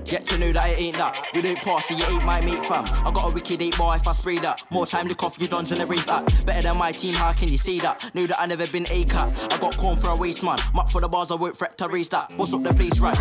[0.06, 1.20] Get to know that it ain't that.
[1.34, 2.86] You don't pass it, you ain't my mate, fam.
[3.06, 4.62] I got a wicked eight bar if I spray that.
[4.70, 6.46] More time to cough your dons and every that.
[6.46, 8.12] Better than my team, how can you say that?
[8.14, 9.34] Know that I never been a cat.
[9.52, 10.60] I got corn for a waste man.
[10.76, 12.32] Muck for the bars, I won't fret to raise that.
[12.38, 13.18] What's up the place right?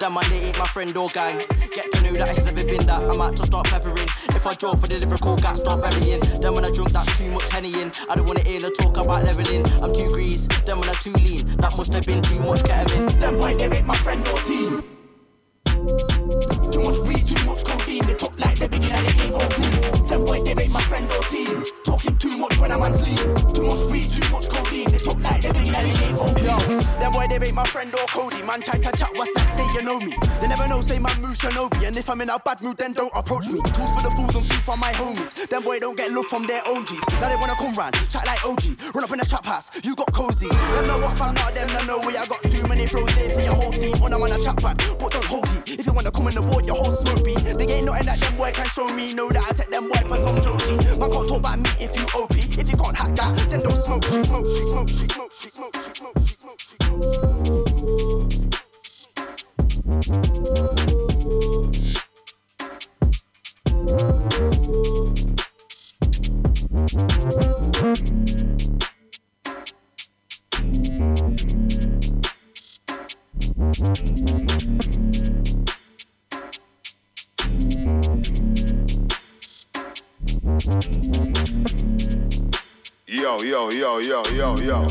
[0.00, 1.38] That man, they ain't my friend or gang.
[1.72, 3.02] Get to know that it's never been that.
[3.02, 3.96] I might just start peppering.
[4.36, 6.20] If I draw for the lyrical gat, start burying.
[6.40, 7.90] Then when I drunk, that's too much henny in.
[8.10, 9.64] I don't wanna hear the talk about leveling.
[9.82, 11.46] I'm too grease, then when I too lean.
[11.56, 13.18] That must have been too much ketamine.
[13.18, 14.84] Them boy, they ain't my friend or team.
[16.88, 18.06] Much weed, too much codeine.
[18.06, 20.08] They talk like they begin at the game on please.
[20.08, 21.62] Them boy, they ain't my friend or team.
[21.84, 23.34] Talking too much when a man's lean.
[23.52, 24.90] Too much weed, too much codeine.
[24.90, 25.97] They talk like they begin at the game on please.
[27.08, 28.44] Them boy, they ain't my friend or Cody.
[28.44, 29.48] Man, try to chat, what's that?
[29.56, 30.12] Say you know me.
[30.44, 31.88] They never know, say man move Shinobi.
[31.88, 33.64] And if I'm in a bad mood, then don't approach me.
[33.72, 35.48] Tools for the fools and food for my homies.
[35.48, 37.00] Them boy don't get love from their own G's.
[37.16, 38.92] Now they wanna come round, chat like OG.
[38.92, 40.52] Run up in the trap house, you got cozy.
[40.52, 43.40] Them know what found out, them know we I got too many throws there for
[43.40, 43.96] your whole team.
[44.04, 45.64] On I'm on a chat pad, but don't hold me.
[45.64, 47.32] If you wanna come in the board, your whole smoke be.
[47.40, 49.16] They ain't nothing that them boy can show me.
[49.16, 50.76] Know that I take them boy for some jokey.
[51.00, 52.37] Man can't talk about me if you OP.
[52.58, 54.04] If you can't hack that, then don't smoke.
[54.04, 56.98] She smoke, she smoke, she smoke, she smoke, she smoke, she smoke, she smoke.
[67.78, 68.37] Yo,
[83.58, 84.86] yo, yo, yo, yo, yo.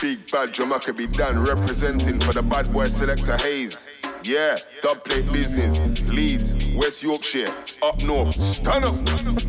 [0.00, 3.88] Big bad drummer could be done representing for the bad boy selector Hayes.
[4.22, 7.52] Yeah, dub plate business, leads, West Yorkshire,
[7.82, 8.94] up north, stand up.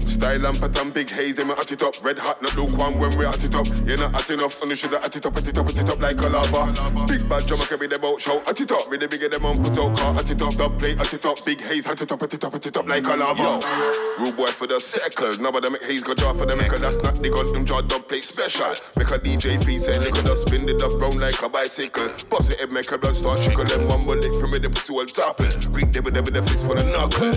[0.10, 1.94] Style and pattern, big haze, them at it up.
[2.04, 3.66] Red hot, not lukewarm when we're at it up.
[3.86, 5.90] You're not at enough, and you should at it up, at it up, at it
[5.90, 6.74] up like a lava.
[7.08, 8.90] Big bad drummer can be the out, show at it up.
[8.90, 10.54] Really big them on, put out car at it up.
[10.56, 12.76] Dub plate at it up, big haze at it up, at it up, at it
[12.76, 13.42] up like a lava.
[13.42, 15.32] Yo, rude boy for the circle.
[15.42, 16.80] Now but them make haze go draw for the maker.
[16.80, 18.74] That's not the gun, them draw dub plate special.
[18.98, 22.10] Make a DJ fee say, look at us spin it up round like a bicycle.
[22.30, 23.66] Boss it, make a blood start trickle.
[23.66, 25.68] Them one bullet from me, they put you on top it.
[25.72, 27.34] Read them with the fist for the knuckle.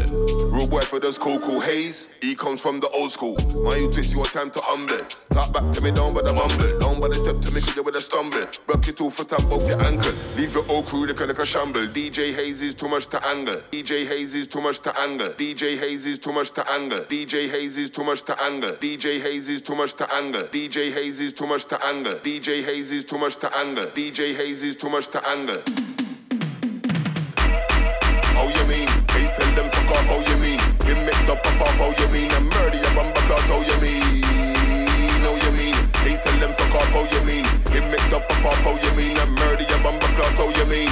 [0.51, 2.09] Rude boy for those cool, cool haze.
[2.21, 3.37] He comes from the old school.
[3.65, 5.05] My you twist your time to humble.
[5.31, 6.79] Talk back to me down by the mumble.
[6.79, 8.47] Down by the step to me, cause you with a stumble.
[8.67, 10.13] Broke your two foot and both your ankle.
[10.37, 11.87] Leave your old crew looking like a shamble.
[11.89, 13.61] DJ Haze is too much to angle.
[13.73, 15.31] DJ Haze is too much to angle.
[15.31, 17.01] DJ Haze is too much to angle.
[17.01, 18.83] DJ Haze is too much to angle.
[18.83, 20.45] DJ Haze is too much to angle.
[20.45, 22.15] DJ Haze is too much to angle.
[22.15, 23.87] DJ Haze is too much to angle.
[23.87, 26.02] DJ Haze is too much to angle.
[30.13, 30.59] How you mean?
[30.85, 32.31] Him make up pop off, how you mean?
[32.33, 34.03] And murder your bumper clot, how you mean?
[35.25, 35.75] How you mean?
[36.05, 37.45] He's tell them fuck off, how you mean?
[37.73, 39.17] Him make up pop off, how you mean?
[39.17, 40.91] And murder your bumper clot, how you mean?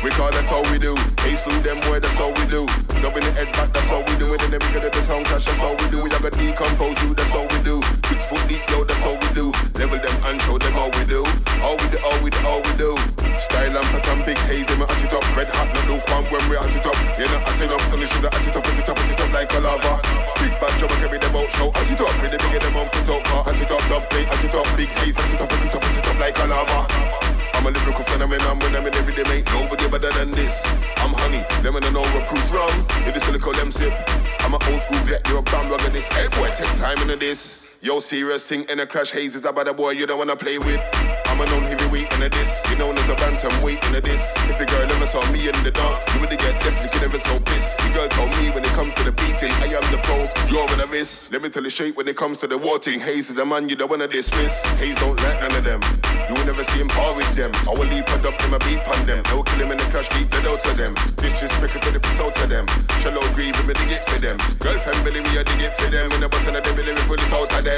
[0.00, 0.96] We call that how we do.
[1.20, 2.64] Hey, slew them boy, that's all we do.
[3.04, 4.32] Dubbing the head back, that's all we do.
[4.32, 6.00] And then we get the sound crash, that's all we do.
[6.00, 7.84] We have a decompose you, that's all we do.
[8.08, 9.52] Six foot deep, yo, that's all we do.
[9.76, 11.20] Level them and show them how we do.
[11.60, 12.96] How we do, how we do, how we do.
[13.36, 15.24] Style and pattern, big haze, them at it up.
[15.36, 16.96] Red hot, no lukewarm when we at it up.
[17.20, 19.20] You're not at it up, you should at it up, at it up, at it
[19.20, 20.00] up like a lava.
[20.40, 22.08] Big bad job, carry them out, show at it up.
[22.24, 24.64] Really big them on, put out, car, at it up, dub plate, at it up.
[24.80, 27.29] Big haze, at it up, at it up, at it up like a lava.
[27.60, 29.44] I'm a lyrical phenomenon when I'm in every day, mate.
[29.52, 30.64] Nobody better than this.
[30.96, 32.86] I'm honey, them in an overproof rum.
[33.06, 33.92] It is silicone them sip.
[34.40, 36.08] I'm an old school vet, you're a bandwagon this.
[36.08, 37.69] Hey boy, take time into this.
[37.82, 40.58] Yo, serious thing in a crash haze is about a boy you don't wanna play
[40.58, 40.78] with.
[41.24, 42.62] I'm a known heavyweight in a this.
[42.68, 44.34] You known as a bantam weight in a this.
[44.52, 47.18] If a girl ever saw me in the dance, you would get definitely could never
[47.18, 47.78] so pissed.
[47.78, 50.70] The girl told me when it comes to the beating, I am the pro, you're
[50.74, 51.32] in a miss.
[51.32, 53.00] Let me tell you straight when it comes to the watering.
[53.00, 54.62] Haze is the man you don't wanna dismiss.
[54.76, 55.80] Haze don't like none of them.
[56.28, 57.50] You will never see him par with them.
[57.64, 59.24] I will leap and up him a beat on them.
[59.24, 60.92] I will kill him in the crash, beat the out to them.
[61.16, 62.66] Disrespect to the piss out to them.
[63.00, 64.36] Shallow grieve, me dig it for them.
[64.60, 66.10] Girlfriend believe me I dig it for them.
[66.10, 67.69] When I bust in the Billy, we pull it out of them.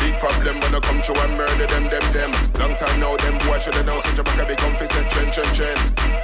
[0.00, 2.30] Big problem when I come through and murder them, them, them.
[2.58, 5.10] Long time now, them boy should have known such a back a big comfy set,
[5.10, 5.78] trend, trend, trend.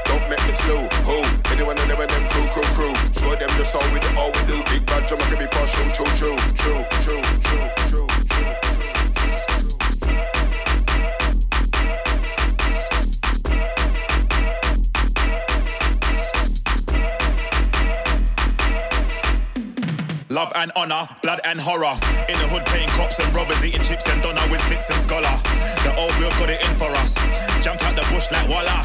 [0.04, 1.22] Don't make me slow, ho.
[1.50, 2.94] Anyone of them and them crew, crew, crew.
[3.20, 4.62] Show them just all we do, all we do.
[4.70, 8.03] Big bad drum, I can be partial, true, true, true, true, true, true.
[20.54, 21.98] And honor, blood and horror.
[22.28, 25.40] In the hood playing cops and robbers, eating chips and doner with slicks and scholar.
[25.84, 27.14] The old wheel got it in for us.
[27.62, 28.84] Jumped out the bush like voila.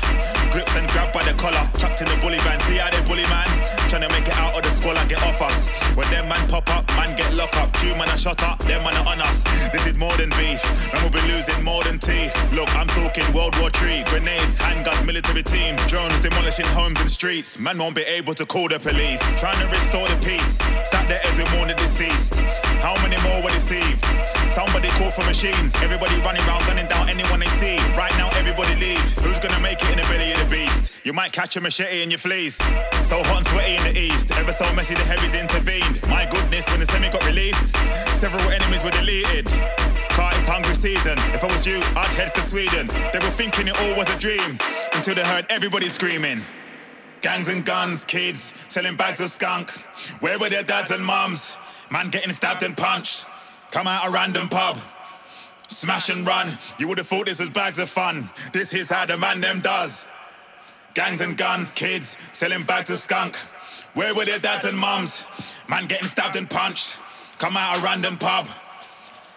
[0.52, 1.70] Gripped and grabbed by the collar.
[1.78, 2.60] Chucked in the bully van.
[2.62, 3.79] See how they bully man?
[3.90, 5.68] Trying to make it out of the school and get off us.
[5.98, 7.74] When them man pop up, man get locked up.
[7.82, 9.42] Two man are shot up, them man are on us.
[9.74, 10.62] This is more than beef.
[10.94, 12.32] Man will be losing more than teeth.
[12.54, 14.04] Look, I'm talking World War III.
[14.06, 15.82] Grenades, handguns, military teams.
[15.88, 17.58] Drones demolishing homes and streets.
[17.58, 19.22] Man won't be able to call the police.
[19.40, 20.62] Trying to restore the peace.
[20.88, 22.36] Sat there as we mourn the deceased.
[22.86, 24.06] How many more were deceived?
[24.52, 25.74] Somebody call for machines.
[25.82, 27.78] Everybody running around gunning down anyone they see.
[27.98, 29.02] Right now, everybody leave.
[29.26, 30.94] Who's gonna make it in the belly of the beast?
[31.04, 32.58] You might catch a machete in your fleece.
[33.02, 34.32] So hot and sweaty in the east.
[34.32, 36.02] Ever so messy, the heavies intervened.
[36.08, 37.76] My goodness, when the semi got released,
[38.16, 39.48] several enemies were deleted.
[40.10, 41.18] Car it's hungry season.
[41.34, 42.88] If I was you, I'd head for Sweden.
[42.88, 44.58] They were thinking it all was a dream
[44.94, 46.42] until they heard everybody screaming.
[47.22, 49.72] Gangs and guns, kids selling bags of skunk.
[50.22, 51.58] Where were their dads and mums?
[51.92, 53.26] Man getting stabbed and punched.
[53.72, 54.78] Come out a random pub.
[55.68, 56.58] Smash and run.
[56.80, 58.30] You would have thought this was bags of fun.
[58.54, 60.06] This is how the man them does.
[60.96, 63.38] Gangs and guns, kids selling bags of skunk.
[63.94, 65.26] Where were their dads and mums?
[65.68, 66.98] Man getting stabbed and punched.
[67.38, 68.48] Come out a random pub.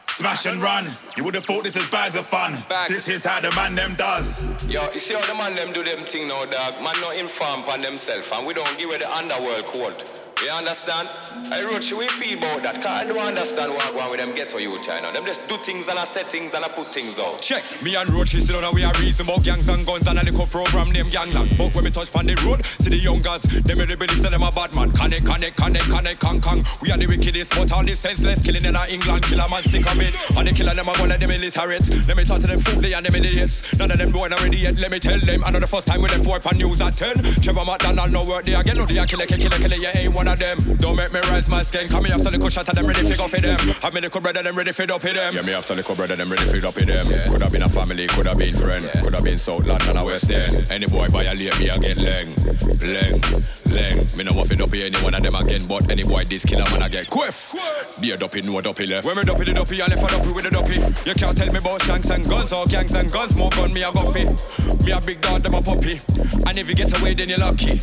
[0.09, 0.91] Smash and run.
[1.17, 2.59] You would have thought this was bags of fun.
[2.87, 4.69] This is how the man them does.
[4.71, 6.75] Yo, you see how the man them do them thing now, dog?
[6.83, 10.22] Man not inform on themselves and we don't give it the underworld code.
[10.41, 11.09] You understand?
[11.53, 14.35] I wrote you we feel about that, cause I don't understand what going with them
[14.35, 15.12] ghetto youth, you know.
[15.12, 17.41] Them just do things and I set things and I put things out.
[17.41, 20.18] Check, me and Roach sit down and we are reason about gangs and guns and
[20.18, 21.55] a little program named Gangland.
[21.57, 24.30] But when we touch on the road, see the young guys, them the believe that
[24.30, 24.91] them a bad man.
[24.93, 26.64] Connect, connect, connect, connect, kang, kang.
[26.80, 29.62] We are the wickedest, but all the senseless killing in our England, kill a man
[29.62, 30.16] sick of it.
[30.37, 31.89] And the killer them a go like them illiterate.
[32.09, 33.76] Let me talk to them foodly and them idiots.
[33.78, 35.45] None of them know already yet, let me tell them.
[35.45, 37.43] I know the first time we left work on news at 10.
[37.43, 40.22] Trevor McDonald no work there again, no they a killer, killer, killer, yeah, ain't one
[40.29, 40.77] of of them.
[40.79, 41.89] Don't make me rise my skin.
[41.89, 43.59] Come here, so little shot of them ready for go for them.
[43.59, 45.35] Have me little brother them ready for up with them.
[45.35, 47.07] Yeah, me have some little brother them ready for up with them.
[47.11, 47.29] Yeah.
[47.29, 49.03] Could have been a family, could have been friend, yeah.
[49.03, 50.70] could have been South London or West End.
[50.70, 52.35] Any boy violate me, I get leng,
[52.81, 53.20] leng,
[53.64, 54.16] leng.
[54.16, 56.64] Me no want to up any one of them again, but any boy this killer
[56.70, 57.55] man I get quiff.
[58.01, 59.07] Be a dopey, no a dopey left.
[59.07, 61.09] When me dopey the dopey, I left a dopey with the dopey.
[61.09, 63.37] You can't tell me about shanks and guns or gangs and guns.
[63.37, 64.85] More gun, me a fit.
[64.85, 66.01] Me a big dog, them a puppy.
[66.47, 67.81] And if you get away, then you're lucky.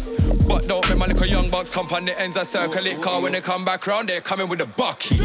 [0.48, 3.02] But don't make my little young bucks come on and circle it.
[3.02, 5.18] Car when they come back round, they're coming with a bucky.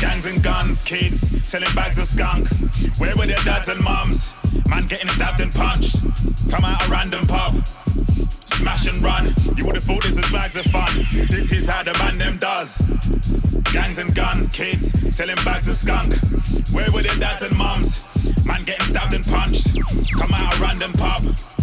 [0.00, 2.48] Gangs and guns, kids, selling bags of skunk.
[2.98, 4.32] Where were their dads and moms?
[4.68, 5.96] Man getting stabbed and punched.
[6.50, 7.66] Come out a random pub.
[7.66, 9.34] Smash and run.
[9.56, 11.06] You would have thought this was bags of fun.
[11.28, 12.78] This is how the man them does.
[13.72, 16.14] Gangs and guns, kids, selling bags of skunk.
[16.72, 18.04] Where were their dads and moms?
[18.46, 19.66] Man getting stabbed and punched.
[20.12, 21.55] Come out a random pub.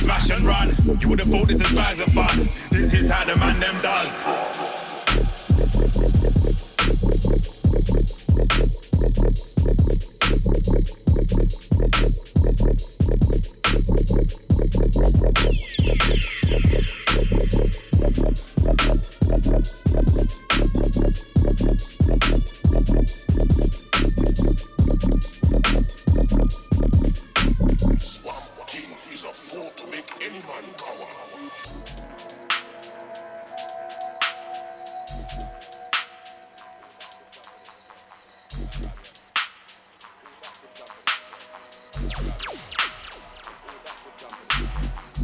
[0.00, 0.76] Smash and run.
[1.00, 2.38] You would have thought this was bags of fun.
[2.70, 4.22] This is how the man them does.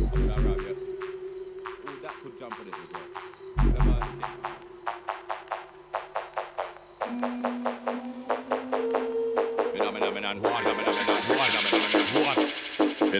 [0.02, 3.21] That, Ooh, that could jump on it as well.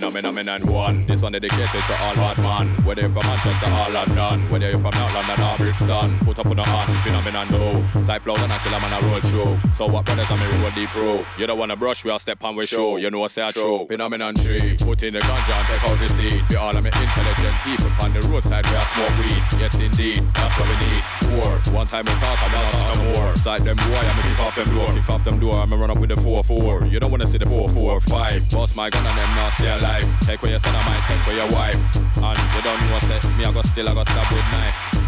[0.05, 1.07] And one.
[1.07, 2.85] This one dedicated to all bad man.
[2.85, 6.47] Whether you're from Manchester or London, whether you're from North London or Brixton, put up
[6.47, 8.03] on the hand, phenomenon two.
[8.05, 9.59] Side flows and I kill 'em on a road show.
[9.77, 11.25] So what brothers on me road deep pro?
[11.39, 12.97] You don't wanna brush, we'll step on with show.
[12.97, 13.87] You know what I say I true.
[13.87, 14.77] Phenomenon three.
[14.79, 16.43] Put in the ganja and take out the seed.
[16.51, 19.43] We all of me intelligent people on the roadside we are smoke weed.
[19.61, 21.03] Yes indeed, that's what we need.
[21.31, 21.75] Four.
[21.79, 23.37] One time we talk, I'm not talking more.
[23.37, 24.93] Side them boy, I'ma kick off them door.
[24.93, 26.85] Kick off them door, I'ma run up with the four four.
[26.87, 28.51] You don't wanna see the four four five.
[28.51, 29.92] Boss my gun and them not stay alive.
[30.25, 31.77] Take for your son, I might take for your wife.
[32.17, 35.03] And you don't know what say, me I go still, I go stab with knife.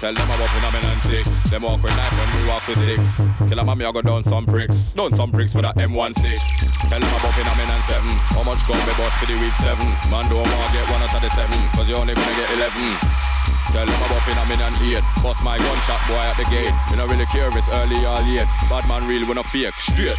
[0.00, 1.28] Tell them about phenomenon six.
[1.50, 3.20] Them walk with knife when we walk with sticks.
[3.48, 4.92] Kill a mommy, I go down some bricks.
[4.96, 6.16] Down some bricks with a M16.
[6.88, 8.10] Tell them about phenomenon seven.
[8.32, 9.84] How much gun me bought for the week seven?
[10.08, 11.58] Man don't wanna get one out of the seven.
[11.76, 13.19] Cause you only gonna get eleven.
[13.70, 15.04] Tell them about phenomenon eight.
[15.22, 16.74] Bust my gunshot boy at the gate.
[16.90, 18.44] Me not really curious early all year.
[18.68, 19.74] Bad man real when I fake.
[19.78, 20.18] Straight.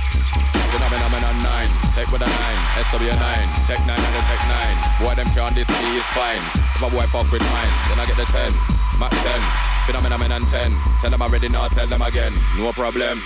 [0.71, 1.67] Phenomenon nine.
[1.91, 2.59] Tech with a nine.
[2.87, 3.47] SW nine.
[3.67, 4.77] Tech nine and the tech nine.
[5.03, 6.39] Boy them can't this me is fine.
[6.79, 8.51] If a boy fuck with mine, then I get the ten.
[8.99, 9.41] Mac ten.
[9.85, 10.71] Phenomenon and ten.
[11.01, 12.33] Tell them i already now, tell them again.
[12.57, 13.21] No problem.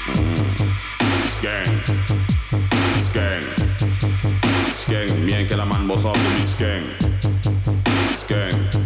[1.38, 1.70] Skang.
[3.06, 3.46] Skang.
[4.74, 5.26] Skang.
[5.26, 6.86] Me and Man boss off the skang.
[8.18, 8.54] Skang.
[8.54, 8.85] Skang.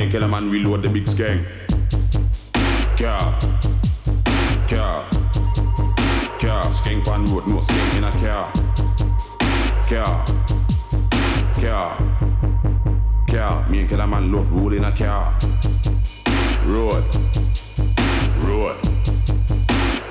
[0.00, 1.44] And Killer Man reload the big skang.
[2.96, 3.38] Car.
[4.68, 5.04] Car.
[6.38, 6.64] Car.
[6.72, 8.52] Skang pan road, no skang in a car.
[9.88, 10.24] Car.
[11.60, 11.96] Car.
[13.26, 13.68] Car.
[13.68, 15.36] Me and Killer Man love rolling a car.
[16.66, 17.02] Road.
[18.44, 18.76] Road.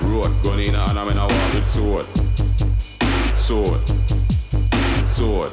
[0.03, 0.31] Road.
[0.43, 2.05] Gun in a hand, I'm in a war with sword.
[3.37, 3.89] Sword.
[5.11, 5.51] Sword.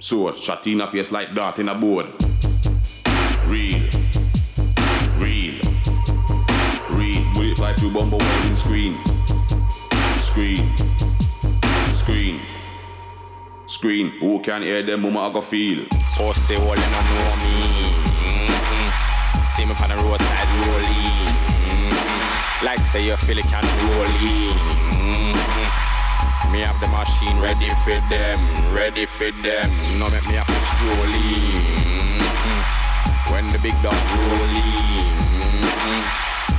[0.00, 0.38] Sword.
[0.38, 2.25] Shot in a face like dart in a board.
[7.76, 8.96] Bullet fly through bumper screen.
[10.18, 10.64] Screen.
[11.94, 12.40] Screen.
[13.66, 14.10] Screen.
[14.20, 15.86] Who can hear them mama I go feel?
[16.16, 17.54] Pussy hole, you don't know me.
[18.22, 18.90] Mm-hmm.
[19.56, 21.28] See me on the roadside rolling.
[21.66, 22.64] Mm-hmm.
[22.64, 24.56] Like say you feel it can rolling.
[24.96, 26.52] Mm-hmm.
[26.52, 28.38] Me have the machine ready for them,
[28.74, 29.70] ready for them.
[29.98, 31.60] No make me have to strolling.
[32.22, 33.32] Mm-hmm.
[33.32, 33.96] When the big dog
[34.30, 35.25] rolling.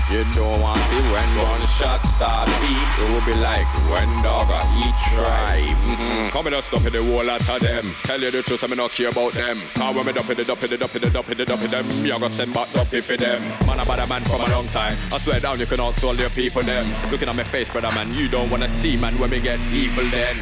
[0.09, 2.89] You don't want to see when one shot start beat.
[2.97, 5.75] It will be like when dog a eat tribe.
[5.83, 6.29] Mm-hmm.
[6.29, 7.93] Come and stop in the whole lot of them.
[8.03, 9.57] Tell you the truth, I'm not care about them.
[9.75, 12.03] Cause when me dump it, dump it, dump it, dump it, dump it, them.
[12.03, 13.41] Me I go send back up for them.
[13.67, 14.95] Man, I'm a man from a long time.
[15.11, 16.85] I swear down, you can all your people them.
[17.11, 20.09] Looking at my face, brother man, you don't wanna see man when we get evil
[20.09, 20.41] then.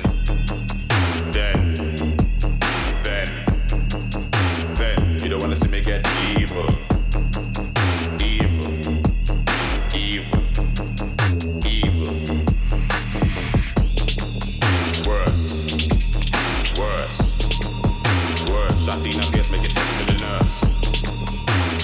[1.32, 1.74] Then.
[3.04, 3.46] Then.
[4.76, 5.20] Then.
[5.24, 6.08] You don't wanna see me get.
[6.38, 6.95] Evil.
[18.86, 20.62] Shot in her face, make it send to the nurse.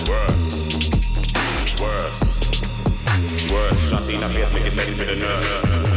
[0.07, 0.53] Worse,
[1.81, 2.19] worse,
[3.51, 3.89] worse.
[3.89, 5.90] Shot in her face, make it send to the nurse.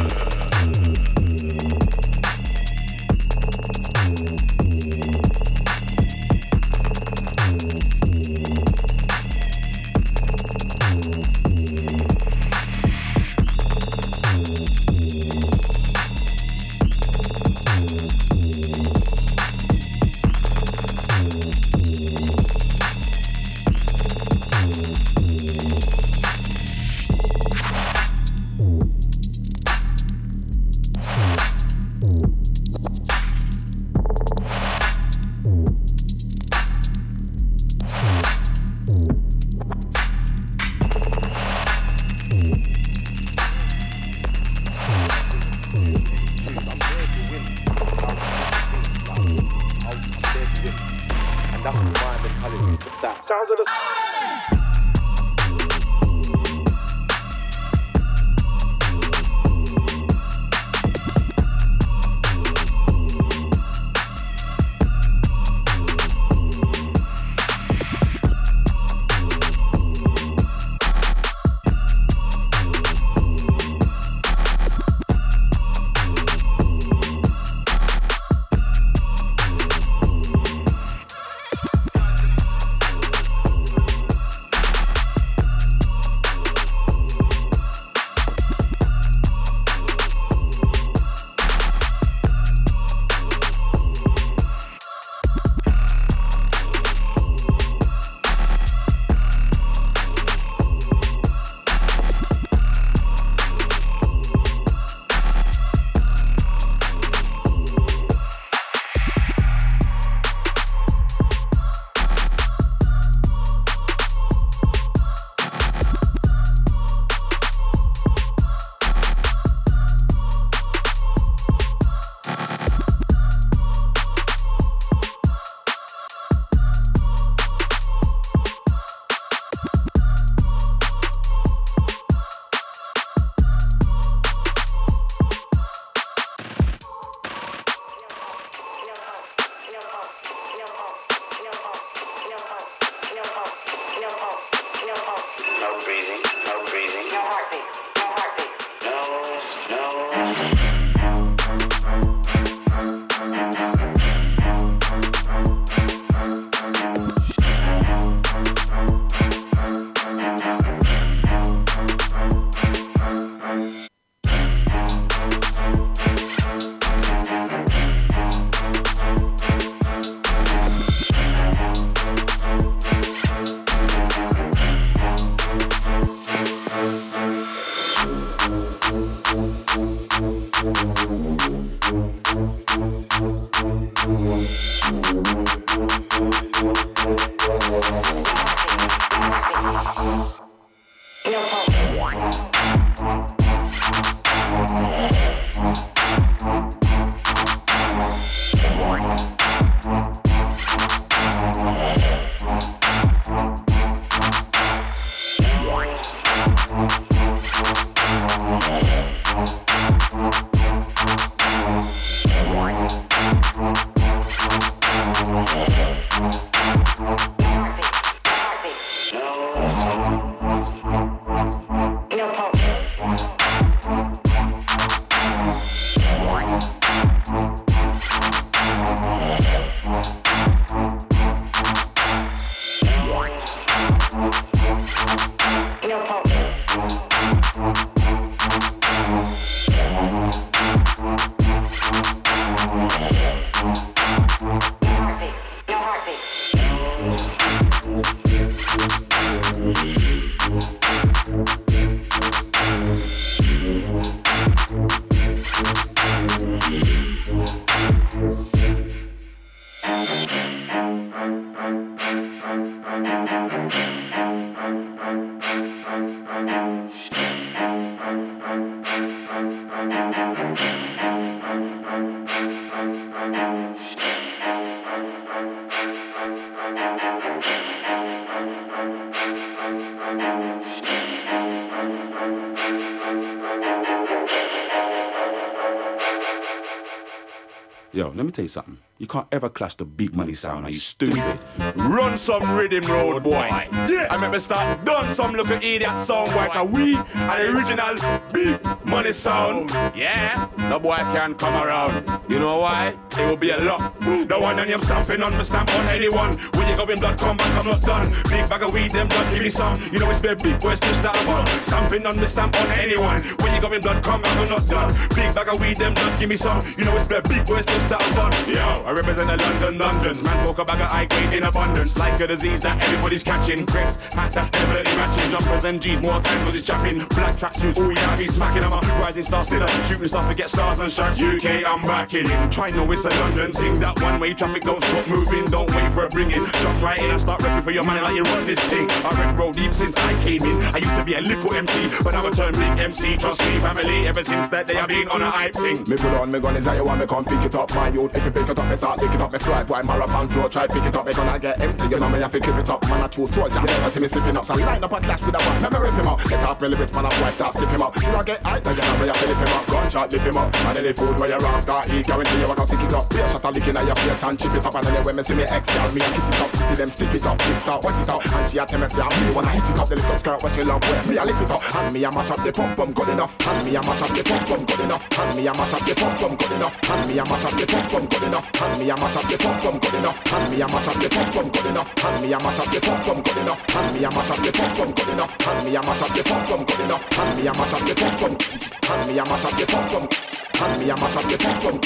[287.95, 288.77] Yo, let me tell you something.
[288.99, 290.67] You can't ever clash the big money sound.
[290.67, 291.39] Are you stupid?
[291.77, 293.49] Run some rhythm road, boy.
[293.71, 294.09] Yeah.
[294.11, 296.49] I remember start done some little idiot sound boy.
[296.53, 297.95] Cause we are the original
[298.33, 299.71] big money sound.
[299.95, 300.49] Yeah.
[300.59, 302.05] No boy can come around.
[302.29, 302.97] You know why?
[303.13, 303.94] It will be a lot.
[304.05, 306.33] The one and I'm stamping on me stamp on anyone.
[306.55, 308.11] When you go in blood, come back, I'm not done.
[308.29, 309.77] Big bag of weed, them blood, give me some.
[309.93, 311.47] You know it's been big boys to start on.
[311.65, 313.21] Stamping on me stamp on anyone.
[313.41, 314.93] When you go in blood, come back, I'm not done.
[315.15, 316.61] Big bag of weed, them blood, give me some.
[316.77, 318.33] You know it's been big boys to start on.
[318.45, 320.23] Yo, I represent the London dungeons.
[320.23, 321.99] Man smoke a bag of high grade in abundance.
[321.99, 323.65] Like a disease that everybody's catching.
[323.67, 325.31] Crepes, hats that's definitely matching.
[325.31, 326.99] Jumpers and G's, more time cause it's chapping.
[327.17, 328.65] Black track shoes, oh yeah, I be smacking.
[328.65, 328.69] A
[329.01, 329.63] rising star still.
[329.63, 331.21] up, Shooting stuff to get stars and stripes.
[331.21, 332.51] UK, I'm backing in.
[332.51, 333.75] Try know it's a London thing.
[333.81, 335.45] That one way traffic don't stop moving.
[335.47, 336.45] Don't wait for it bringing.
[336.63, 338.87] Jump right in and start rapping for your money like you run this thing.
[338.91, 340.63] I rep roll deep since I came in.
[340.75, 343.17] I used to be a little MC, but a turn big MC.
[343.17, 344.07] Trust me, family.
[344.07, 345.79] Ever since that day, I've been on a hype thing.
[345.89, 347.89] Me pull on me gun is how you want me come pick it up My
[347.89, 350.29] youth, if you pick it up, me start lick it up Me fly boy, marathon
[350.29, 352.57] floor, try pick it up Me gonna get empty, you know me have to clip
[352.57, 354.93] it up Man, I true soldier, you never see me slipping up So line up
[354.93, 357.07] a clash with a one, let me rip him out Get off me lyrics, man,
[357.07, 359.21] I boy, start stiff him up See I get high, then you know me have
[359.21, 361.91] to lift him up Gunshot, lift him up And any food where you round start
[361.91, 363.97] eat Guarantee you I can stick it up Be a shot a licking at your
[363.97, 366.28] face and chip it up And then when me see me ex girl, me kiss
[366.30, 368.66] it up Till them stiff it up, quick start, wet it up And she a
[368.66, 370.62] tell me say I'm me when I hit it up The little skirt what she
[370.62, 372.95] love wear, me a lift it up And me a mash up the pump pump
[372.95, 375.53] good enough And me a mash up the pump pump good enough And me a
[375.55, 378.11] mash up the pump pump good enough And me a mash up the pump pump
[378.11, 380.66] good enough And me a mash up the pump pump good enough And me a
[380.68, 383.24] mash up the pump pump good enough And me a mash up the pump pump
[383.24, 385.80] good enough And me a mash up the pump pump good enough And me a
[385.82, 388.43] mash up the pump pump good enough And me a mash up the pump pump
[388.91, 390.12] And me a mash up the pump pump
[390.61, 391.85] And me a mash up the pump pump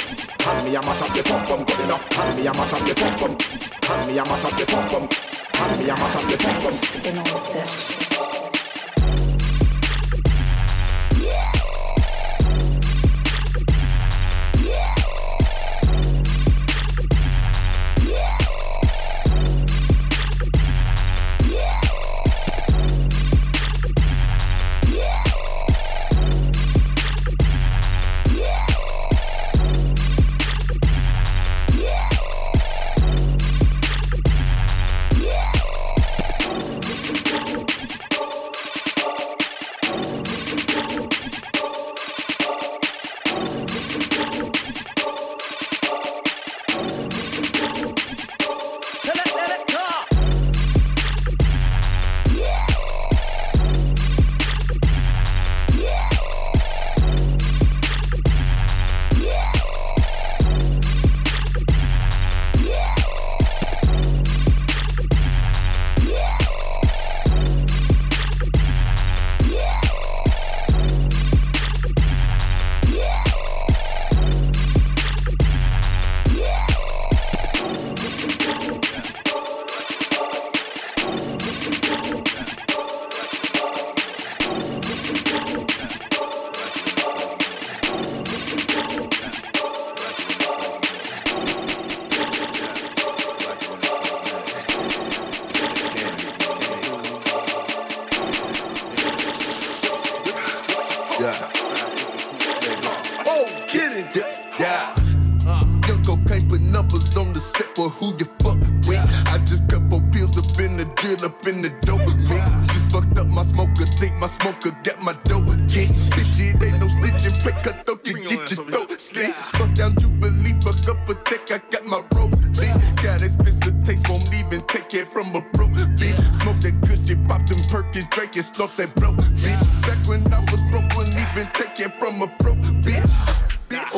[0.49, 2.87] And me a mash up the pump pump good enough And me a mash up
[2.87, 5.15] the pump pump And me a mash up the pump pump
[5.55, 8.48] And me a mash up the pump pump in all this.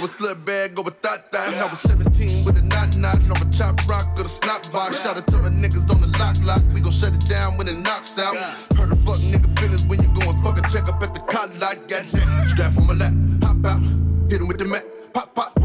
[0.00, 1.52] Over slut bag, over thought that.
[1.52, 5.02] I was 17 with a knot knot, a chop rock or the snot box.
[5.02, 6.62] Shout out to my niggas on the lock lock.
[6.72, 8.34] We gon' shut it down when it knocks out.
[8.76, 11.54] Heard a fuck nigga feelings when you goin' fuck a check up at the cot
[11.58, 11.86] lot.
[11.86, 12.06] Got
[12.48, 13.82] strap on my lap, hop out,
[14.30, 15.59] hit him with the mat, pop pop,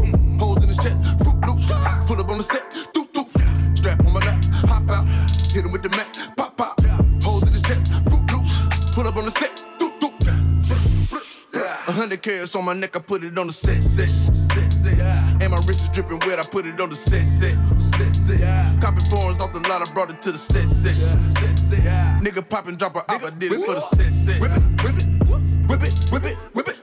[12.16, 14.98] hundred carats on my neck, I put it on the set, set, set, set.
[15.42, 18.80] And my wrist is dripping wet, I put it on the set, set, set, set.
[18.80, 22.22] Copy foreigns off the lot, I brought it to the set, set, set, set.
[22.22, 24.40] Nigga pop and drop a op, I did it for the set, set.
[24.40, 25.08] Whip it, whip it,
[25.68, 26.75] whip it, whip it, whip it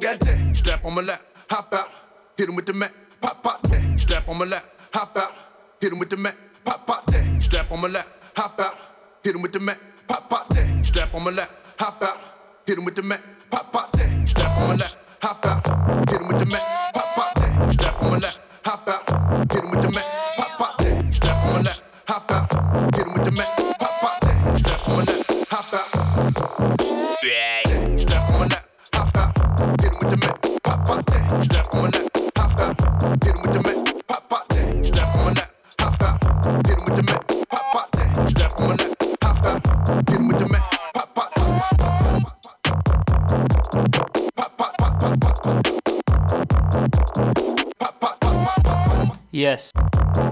[0.00, 0.56] that.
[0.56, 1.88] Strap on my lap, hop out,
[2.36, 4.00] hit him with the mat, pop, pop that.
[4.00, 5.32] Strap on my lap, hop out,
[5.80, 7.42] hit him with the mat, pop, pop that.
[7.42, 8.76] Strap on my lap, hop out,
[9.22, 9.78] hit him with the mat,
[10.08, 10.86] pop, pop that.
[10.86, 12.18] Strap on my lap, hop out,
[12.66, 13.20] hit him with the mat,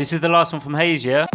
[0.01, 1.27] This is the last one from Hayes, yeah?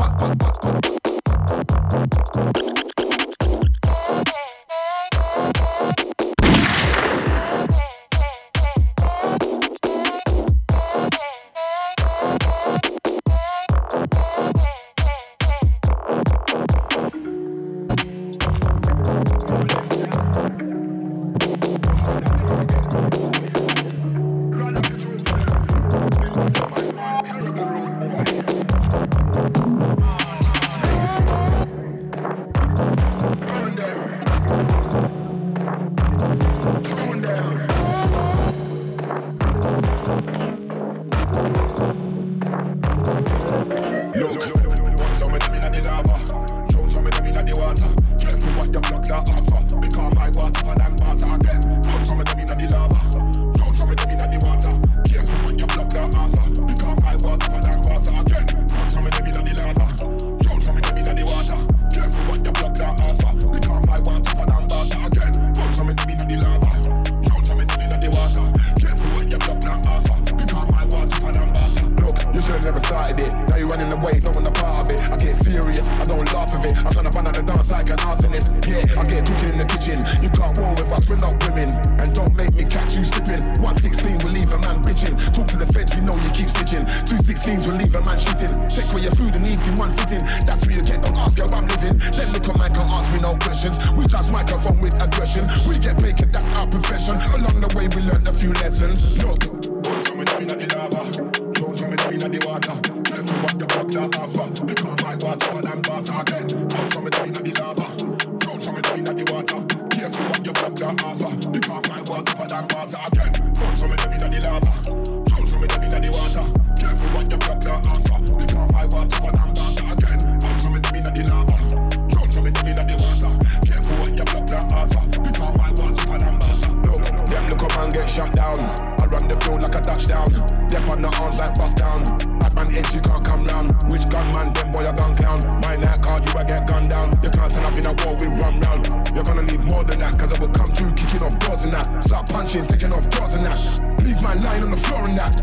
[129.95, 130.29] Touchdown.
[130.67, 131.99] Dep on the arms like bust down.
[132.39, 133.71] Bad man edge, you can't come round.
[133.91, 135.39] Which gunman, them boy a gun clown.
[135.61, 137.11] My night card, you a get gunned down.
[137.23, 138.87] You can't stand up in a war, we run round.
[139.13, 141.73] You're gonna need more than that, cause I will come through kicking off doors and
[141.73, 142.03] that.
[142.03, 143.59] Start punching, taking off doors and that.
[144.03, 145.35] Leave my line on the floor and that.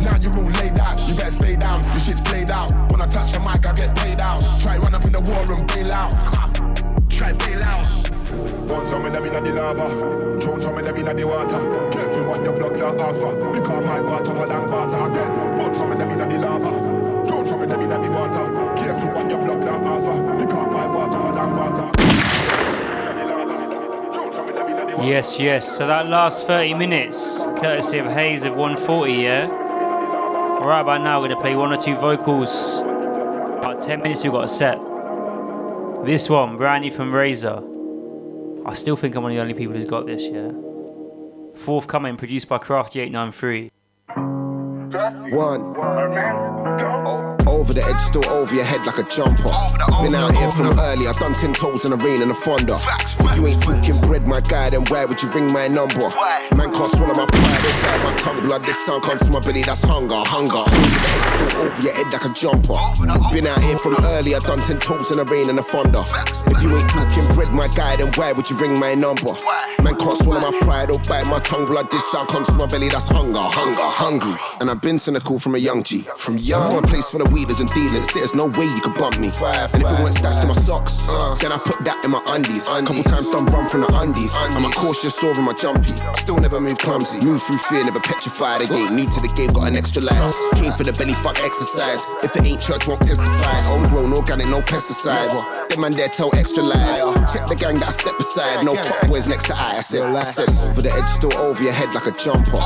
[0.00, 1.82] Now you're all laid out, you better stay down.
[1.84, 2.70] Your shit's played out.
[2.90, 4.42] When I touch the mic, I get paid out.
[4.60, 6.12] Try run up in the war and bail out.
[7.10, 8.03] Try bail out.
[9.44, 9.88] The lava,
[11.14, 11.58] the water.
[11.90, 13.12] Careful what your blood clot my
[14.00, 14.96] water for the lava, the
[18.10, 18.44] water.
[18.76, 20.24] Careful what your blood clot my water for
[25.04, 25.76] Yes, yes.
[25.76, 29.48] So that last 30 minutes, courtesy of Hayes of 140, yeah?
[29.48, 32.78] Right about now, we're going to play one or two vocals.
[32.78, 34.78] About 10 minutes, we've got a set.
[36.06, 37.73] This one, brand new from Razor.
[38.66, 40.50] I still think I'm one of the only people who's got this, yeah?
[41.56, 43.70] Forthcoming, produced by Crafty893.
[45.32, 46.63] One.
[47.54, 49.48] Over the edge, still over your head like a jumper.
[50.02, 52.76] Been out here from early, I've done 10 toes in the rain and a thunder.
[52.76, 56.10] If you ain't talking bread, my guy, then why would you ring my number?
[56.58, 58.42] Man can't swallow my pride, don't bite my tongue.
[58.42, 60.66] Blood, this sound comes from my belly, that's hunger, hunger.
[60.66, 62.74] Over the edge, still over your head like a jumper.
[63.32, 66.02] Been out here from early, I've done 10 toes in the rain and a thunder.
[66.50, 69.32] If you ain't talking bread, my guy, then why would you ring my number?
[69.80, 71.66] Man can't swallow my pride, don't bite my tongue.
[71.66, 74.34] Blood, this sound comes from my belly, that's hunger, hunger, hungry.
[74.60, 76.02] And I've been cynical from a young G.
[76.16, 78.06] From young, from a place for the weed and dealers.
[78.14, 79.28] There's no way you could bump me.
[79.30, 81.02] Five, And if it weren't stashed in my socks,
[81.40, 82.66] then I put that in my undies.
[82.66, 84.32] Couple times done run from the undies.
[84.34, 85.92] I'm a cautious over my jumpy.
[86.00, 87.24] I still never move clumsy.
[87.24, 88.62] Move through fear, never petrified.
[88.62, 90.34] Again, new to the game, got an extra life.
[90.54, 92.00] Came for the belly fuck exercise.
[92.22, 93.60] If it ain't church, won't testify.
[93.68, 95.68] Homegrown, organic, no pesticides.
[95.68, 97.00] Them man there tell extra lies.
[97.32, 98.64] Check the gang that I step aside.
[98.64, 99.78] No fuck boys next to I.
[99.78, 102.58] I said, I said, over the edge, still over your head like a jumper.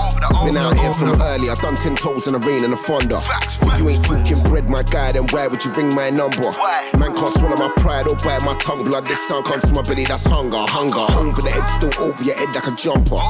[0.45, 1.49] Been out here from early.
[1.51, 3.21] I done ten toes in the rain and a Fonda.
[3.63, 6.51] If you ain't talking bread, my guy, then why would you ring my number?
[6.53, 6.91] Why?
[6.99, 8.85] Man can't swallow my pride or bite my tongue.
[8.85, 10.05] Blood, this sound comes from my belly.
[10.05, 11.07] That's hunger, hunger.
[11.19, 13.21] Over the edge, still over your head like a jumper.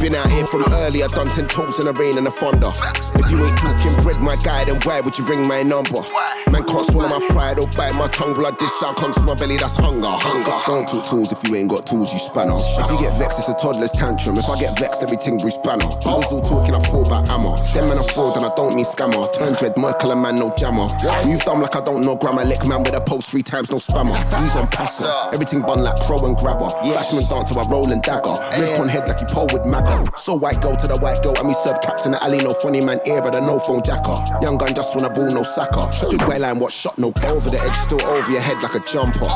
[0.00, 1.02] Been out here from early.
[1.02, 2.70] I done ten toes in the rain and the thunder.
[3.16, 6.02] If you ain't talking bread, my guy, then why would you ring my number?
[6.50, 8.34] Man can't swallow my pride or bite my tongue.
[8.34, 9.56] Blood, this sound comes from my belly.
[9.56, 10.58] That's hunger, hunger.
[10.66, 12.54] Don't talk tools if you ain't got tools, you spanner.
[12.56, 14.36] If you get vexed, it's a toddler's tantrum.
[14.36, 15.86] If I get vexed, everything Bruce Banner.
[16.06, 17.56] I was all talking, I thought about hammer.
[17.74, 19.32] Them man I fraud and I don't mean scammer.
[19.34, 20.83] Turn dread, Merkel and man, no jammer.
[21.24, 22.44] Move dumb like I don't know grammar.
[22.44, 24.16] Lick man with a post three times, no spammer.
[24.42, 25.10] Use on passer.
[25.32, 26.68] Everything bun like pro and grabber.
[26.68, 28.36] Flashman dancer, I roll and dagger.
[28.58, 30.16] Rip on head like you pole with magger.
[30.18, 32.38] So white girl to the white girl, and me serve caps in the alley.
[32.38, 34.16] No funny man era, the no phone jacker.
[34.42, 35.90] Young gun just wanna ball, no sacker.
[35.92, 38.80] Stood way line, what shot, no over the edge, still over your head like a
[38.80, 39.26] jumper.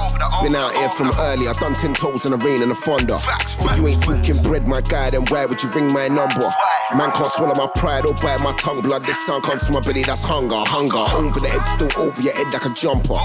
[0.42, 3.18] Been out here from early, I done ten toes in the rain and the thunder.
[3.18, 6.50] If you ain't talking bread, my guy, then why would you ring my number?
[6.96, 8.80] Man can't swallow my pride or bite my tongue.
[8.80, 11.04] Blood, this sound comes from my belly, that's hunger, hunger.
[11.16, 13.19] Over the edge, still over your head like a jumper.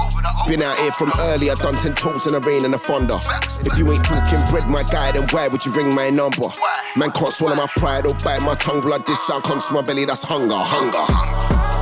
[0.48, 3.20] Been out here from early, I done ten toes in the rain and a Fonda.
[3.62, 6.50] If you ain't talking bread, my guy, then why would you ring my number?
[6.96, 8.82] Man can't swallow my pride or bite my tongue.
[8.82, 11.74] Blood, this sound comes from my belly, that's hunger, hunger.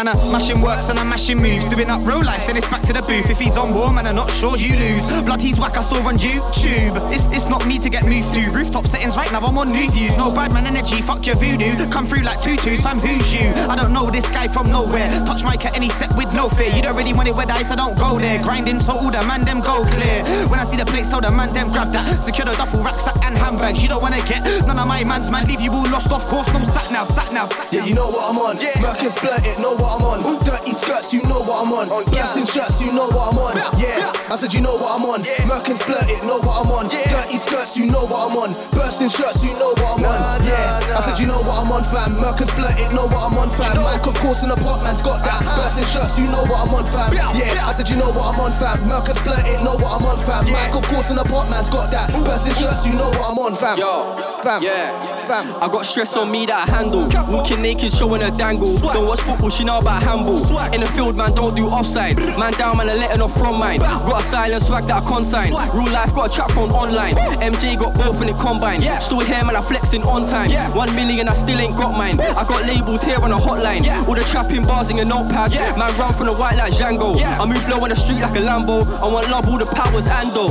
[0.00, 1.66] Man, I'm mashing works and I'm mashing moves.
[1.66, 3.28] Doing up real life, then it's back to the booth.
[3.28, 5.04] If he's on war, man, I'm not sure you lose.
[5.24, 6.96] Blood, he's whack, I saw on YouTube.
[7.12, 8.50] It's, it's not me to get moved to.
[8.50, 10.16] Rooftop settings right now, I'm on new views.
[10.16, 11.76] No bad man energy, fuck your voodoo.
[11.90, 13.50] Come through like tutus, fam, who's you?
[13.68, 15.06] I don't know this guy from nowhere.
[15.26, 16.72] Touch mic at any set with no fear.
[16.74, 18.38] You don't really want it with ice, I don't go there.
[18.38, 20.24] Grinding so all the man them go clear.
[20.48, 22.22] When I see the plate, so the man them grab that.
[22.22, 23.82] Secure the duffel rucksack and handbags.
[23.82, 25.46] You don't wanna get none of my man's man.
[25.46, 26.50] Leave you all lost, of course.
[26.54, 27.50] No sat now, sat now.
[27.70, 28.56] Yeah, you know what I'm on.
[28.56, 28.80] Yeah.
[28.80, 30.22] Merc splurt it, know what I'm on.
[30.44, 31.86] Dirty skirts, you know what I'm on.
[32.10, 33.54] Bursting shirts, you know what I'm on.
[33.74, 35.20] Yeah, I said you know what I'm on.
[35.50, 36.86] Merc and splurt it, know what I'm on.
[36.86, 38.50] Dirty skirts, you know what I'm on.
[38.70, 40.44] Bursting shirts, you know what I'm on.
[40.46, 42.14] Yeah, I said you know what I'm on, fam.
[42.22, 43.74] Merc and splurt it, know what I'm on, fam.
[43.82, 45.42] Mike, of course, in the pot, man's got that.
[45.42, 47.10] Bursting shirts, you know what I'm on, fam.
[47.12, 48.86] Yeah, I said you know what I'm on, fam.
[48.86, 50.46] Merc and splurt it, know what I'm on, fam.
[50.52, 52.14] Mike, of course, in the pot, man's got that.
[52.24, 53.78] Bursting shirts, you know what I'm on, fam.
[53.78, 54.62] Yo, fam.
[54.62, 54.94] Yeah,
[55.30, 55.62] fam.
[55.62, 57.06] I got stress on me that I handle.
[57.30, 58.76] Walking naked, showing a dangle.
[58.78, 60.42] Don't watch football, she know about handball.
[60.74, 62.18] In the field, man, don't do offside.
[62.38, 63.78] Man down, man, I letting off from mine.
[63.78, 65.50] Got a style and swag that I consign.
[65.74, 67.14] Real life, got a trap phone online.
[67.38, 68.82] MJ got both and it combined.
[69.00, 70.50] Still here, man, I flexing on time.
[70.74, 72.18] One million, I still ain't got mine.
[72.20, 73.86] I got labels here on a hotline.
[74.08, 75.52] All the trapping bars in a notepad.
[75.78, 77.14] Man, run from the white like Django.
[77.22, 78.82] I move low on the street like a Lambo.
[78.98, 80.50] I want love, all the powers and handle.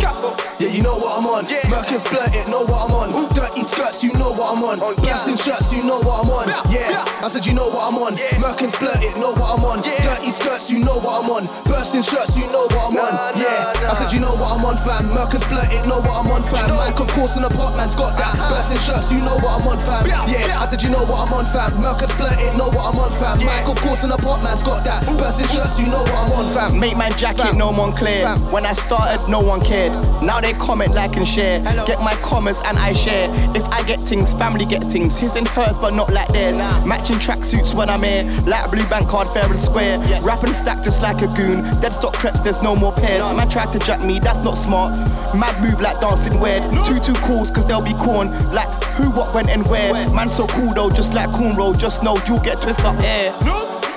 [0.59, 1.45] Yeah, you know what I'm on.
[1.49, 3.33] And splurt it, know what I'm on.
[3.33, 4.68] Dirty skirts, you know what I'm on.
[4.77, 6.45] Bursting shirts, you know what I'm on.
[6.69, 8.13] Yeah, I said you know what I'm on.
[8.37, 9.81] Merc and splurt it, know what I'm on.
[9.81, 11.49] Dirty skirts, you know what I'm on.
[11.65, 13.33] Bursting shirts, you know what I'm on.
[13.33, 15.09] Yeah, I said you know what I'm on, fam.
[15.09, 16.69] Merc and splurt it, know what I'm on, fam.
[16.75, 18.37] Mike, of course, in the pot, man's got that.
[18.37, 20.05] Bursting shirts, you know what I'm on, fam.
[20.05, 21.73] Yeah, I said you know what I'm on, fam.
[21.81, 23.41] Merc and splurt it, know what I'm on, fam.
[23.41, 25.01] Mike, of course, in the pot, man's got that.
[25.17, 26.79] Bursting shirts, you know what I'm on, fam.
[26.79, 28.29] Make man jacket, no one clear.
[28.53, 29.93] When I started, no one cared.
[30.21, 31.61] Now they comment, like, and share.
[31.87, 33.27] Get my comments and I share.
[33.55, 35.15] If I get things, family get things.
[35.15, 36.57] His and hers, but not like theirs.
[36.83, 38.23] Matching tracksuits when I'm here.
[38.47, 39.99] Like blue bank card, fair and square.
[40.23, 41.61] Rapping stack just like a goon.
[41.81, 43.21] Dead stock creps, there's no more pairs.
[43.35, 44.91] Man tried to jack me, that's not smart.
[45.37, 46.63] Mad move like dancing weird.
[46.85, 48.31] Two two calls, cause they'll be corn.
[48.51, 49.93] Like who, what, when, and where.
[50.13, 51.77] Man so cool though, just like cornrow.
[51.77, 53.31] Just know you'll get twist up air.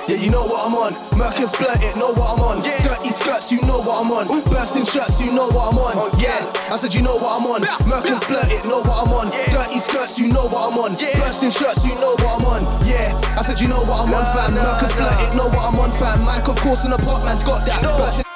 [0.07, 0.91] Yeah, you know what I'm on.
[1.15, 2.59] Merc and splurt it, know what I'm on.
[2.59, 4.27] Dirty skirts, you know what I'm on.
[4.51, 6.11] Bursting shirts, you know what I'm on.
[6.19, 7.61] Yeah, I said you know what I'm on.
[7.87, 9.31] Merc and splurt it, know what I'm on.
[9.31, 10.91] Dirty skirts, you know what I'm on.
[10.99, 12.61] Bursting shirts, you know what I'm on.
[12.83, 14.59] Yeah, I said you know what I'm on, fam.
[14.59, 16.25] Merc and splurt it, know what I'm on, fam.
[16.27, 17.79] Mike, of course, in the pot, man's got that.
[17.81, 18.27] Bursting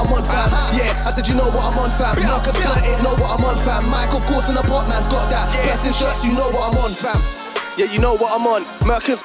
[0.00, 1.08] I'm on fam, yeah.
[1.08, 2.16] I said you know what I'm on fam.
[2.20, 3.88] Merc and splurt it, know what I'm on fam.
[3.88, 5.48] Mike, of course, in the pot, man's got that.
[5.64, 7.16] Bursting shirts, you know what I'm on fam.
[7.80, 8.68] Yeah, you know what I'm on.
[8.86, 9.16] Merc and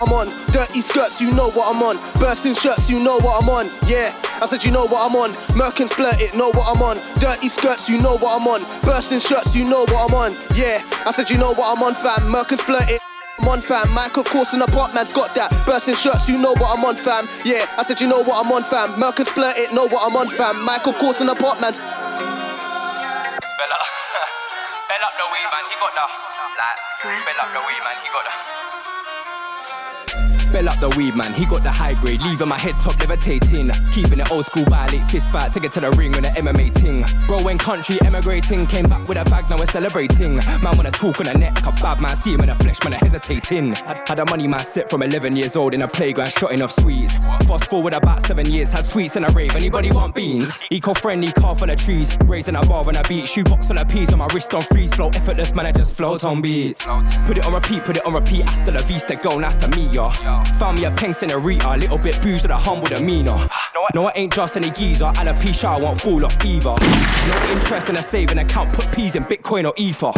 [0.00, 0.28] I'm on.
[0.48, 1.96] Dirty skirts, you know what I'm on.
[2.18, 3.68] Bursting shirts, you know what I'm on.
[3.86, 5.36] Yeah, I said you know what I'm on.
[5.54, 6.96] Merc and it, know what I'm on.
[7.20, 8.64] Dirty skirts, you know what I'm on.
[8.80, 10.32] Bursting shirts, you know what I'm on.
[10.56, 12.30] Yeah, I said you know what I'm on, fam.
[12.32, 13.00] Merc and it.
[13.40, 13.92] I'm on fam.
[13.92, 15.52] Mike, of course, in the pot, man's got that.
[15.66, 17.28] Bursting shirts, you know what I'm on fam.
[17.44, 18.98] Yeah, I said, you know what I'm on fam.
[18.98, 19.28] Merc and
[19.60, 20.64] it, know what I'm on fam.
[20.64, 21.76] Mike, of course, in the pot, man's.
[21.76, 21.90] Bella.
[24.88, 25.64] Bell up the weed, man.
[25.68, 26.08] He got the.
[26.56, 28.00] Like, bell up the weed, man.
[28.00, 28.69] He got the.
[30.52, 31.32] Bell up the weed, man.
[31.32, 33.70] He got the high grade, leaving my head top levitating.
[33.92, 36.72] Keeping it old school, violate fist fight, take it to the ring with the MMA
[36.74, 37.04] ting.
[37.44, 40.36] When country emigrating, came back with a bag, now we're celebrating.
[40.36, 42.94] Man, wanna talk on the like a bad man, see him in the flesh, man,
[42.94, 43.74] I hesitating.
[43.74, 46.72] Had, had a money man set from 11 years old in a playground, shotting off
[46.72, 47.14] sweets.
[47.46, 49.54] Fast forward about seven years, had sweets in a rave.
[49.54, 50.60] Anybody want beans?
[50.70, 52.16] Eco friendly, car full of trees.
[52.24, 54.92] Raising a bar on a beat, shoebox full of peas on my wrist on freeze.
[54.94, 56.86] Flow effortless, man, I just float on beats.
[57.26, 58.48] Put it on repeat, put it on repeat.
[58.48, 60.10] Hasta la vista, go, nice to meet ya.
[60.58, 63.48] Found me a peng senorita, little bit boozed with a humble demeanor.
[63.94, 66.74] No, I ain't just any geezer, alopecia, I won't fall off either.
[67.28, 70.12] No interest in a saving account, put peas in Bitcoin or Ether.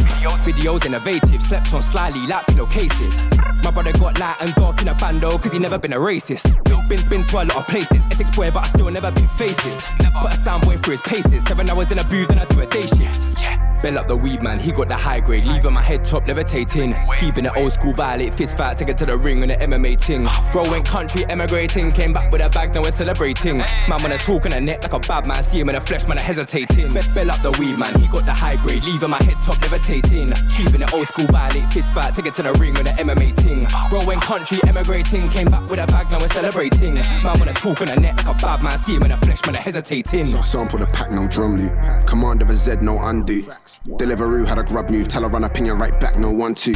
[0.44, 3.18] Videos innovative, slept on slyly like pillowcases.
[3.62, 6.52] My brother got light and dark in a bando, cause he never been a racist.
[6.88, 9.84] Been, been to a lot of places, Essex boy, but I still never been faces.
[10.20, 12.60] Put a sound boy through his paces, seven hours in a booth and I do
[12.60, 13.71] a day shift.
[13.82, 16.94] Bell up the weed man, he got the high grade, leaving my head top levitating.
[17.18, 19.96] Keeping it old school violate, fist fight, take it to the ring on the MMA
[19.98, 20.28] ting.
[20.52, 23.58] Bro went country emigrating, came back with a bag, now we're celebrating.
[23.58, 26.06] Man wanna talk on the net like a bad man, see him in the flesh,
[26.06, 26.94] man, I hesitating.
[26.94, 29.60] Be- Bell up the weed man, he got the high grade, leaving my head top
[29.62, 30.32] levitating.
[30.54, 33.34] Keeping it old school violate, fist fight, take it to the ring on the MMA
[33.42, 33.66] ting.
[33.90, 36.94] Bro went country emigrating, came back with a bag, now we're celebrating.
[36.94, 39.44] Man wanna talk on the net like a bad man, see him in the flesh,
[39.44, 40.26] man, I hesitating.
[40.26, 42.06] So sample the pack, no drum loop.
[42.06, 43.44] Command of a Z, no undo.
[43.86, 46.54] Deliveroo had a grub move, tell her run a ping and right back, no one
[46.54, 46.74] two.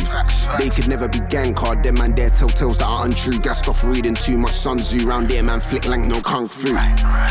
[0.58, 3.38] They could never be gang card, them man there tell tales that are untrue.
[3.38, 6.72] Gassed off reading too much Sun Tzu, round there man flick lank, no kung fu.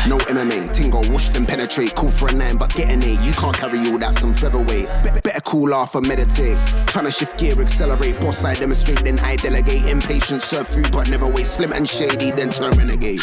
[0.08, 1.94] No MMA, tingle, wash them penetrate.
[1.94, 3.22] Call for a nine, but get an A.
[3.22, 4.88] You can't carry all that, some featherweight.
[5.02, 6.56] Be- better cool off or meditate.
[6.86, 8.20] Tryna shift gear, accelerate.
[8.20, 9.86] Boss I demonstrate, then I delegate.
[9.86, 11.46] Impatient, serve food, but never wait.
[11.46, 13.20] Slim and shady, then turn renegade.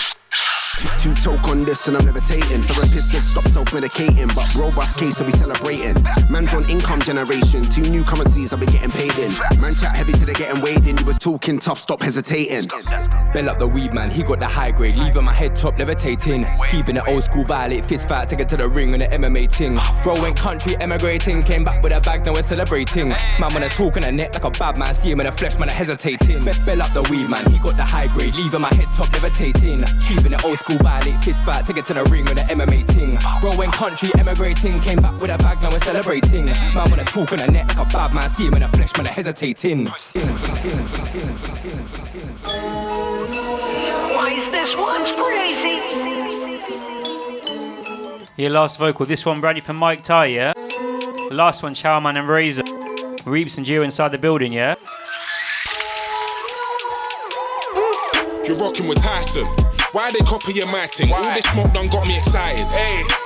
[1.00, 2.62] Two toke on this and I'm levitating.
[2.64, 6.02] Therapist said stop self-medicating, but robust case I'll be celebrating.
[6.30, 9.32] Man's on income generation, two new currencies I'll be getting paid in.
[9.60, 10.98] Man chat heavy till they're getting weighed in.
[10.98, 12.68] You was talking tough, stop hesitating.
[13.34, 16.46] Bell up the weed man, he got the high grade, leaving my head top levitating.
[16.70, 19.50] Keeping it old school violate, fist fight, take it to the ring on the MMA
[19.50, 19.80] ting.
[20.04, 23.10] Bro went country emigrating, came back with a bag, now we're celebrating.
[23.10, 25.58] Man wanna talk on the net like a bad man, see him in the flesh,
[25.58, 26.46] man, I hesitating.
[26.66, 29.84] Bell up the weed man, he got the high grade, leaving my head top levitating.
[30.06, 32.88] Keeping it old school violate, fist fight, take it to the ring on the MMA
[32.88, 33.20] ting.
[33.42, 36.46] Bro went country emigrating, came back with a bag, now we're celebrating.
[36.46, 38.96] Man wanna talk on the net like a bad man, see him in the flesh,
[38.96, 39.88] man, I hesitating.
[44.16, 45.82] Why is this one crazy?
[48.38, 50.54] Your last vocal, this one brand new from Mike Ty, yeah?
[51.32, 52.64] Last one, Chowman and Razor.
[53.26, 54.76] Reaps and Gio inside the building, yeah?
[58.46, 59.63] You're rocking with Tyson.
[59.94, 61.14] Why they copying my thing?
[61.14, 62.66] All this smoke done got me excited.
[62.74, 63.23] Hey.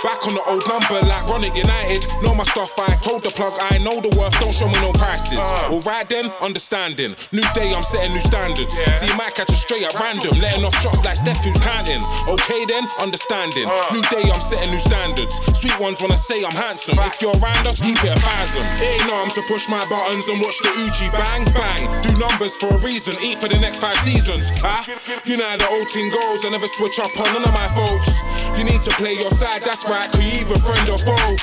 [0.00, 2.08] Back on the old number like Ronick United.
[2.22, 4.92] Know my stuff, I told the plug I know the worth, don't show me no
[4.96, 5.40] prices.
[5.40, 5.76] Uh.
[5.76, 7.16] Alright then, understanding.
[7.32, 8.80] New day, I'm setting new standards.
[8.96, 12.00] See, you might catch a straight at random, letting off shots like Steph who's counting.
[12.28, 13.68] Okay then, understanding.
[13.68, 13.92] Uh.
[13.92, 15.36] New day, I'm setting new standards.
[15.58, 16.96] Sweet ones wanna say I'm handsome.
[17.04, 18.64] If you're around us, keep it a thousand.
[18.80, 21.84] It ain't arms to push my buttons and watch the Uchi bang bang.
[22.00, 24.52] Do numbers for a reason, eat for the next five seasons.
[24.62, 24.86] Huh?
[25.24, 27.68] You know how the old team goes, I never switch up on none of my
[27.74, 28.22] folks.
[28.56, 31.34] You need to play your side, that's right, could you either friend or foe?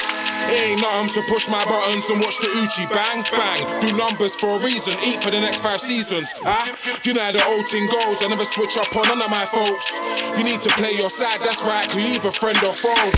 [0.48, 3.60] It ain't nothing to push my buttons and watch the Uchi bang bang.
[3.84, 6.32] Do numbers for a reason, eat for the next five seasons.
[6.40, 6.72] Huh?
[7.04, 9.44] You know how the old team goes, I never switch up on none of my
[9.44, 10.00] folks.
[10.40, 13.12] You need to play your side, that's right, could either friend or foe?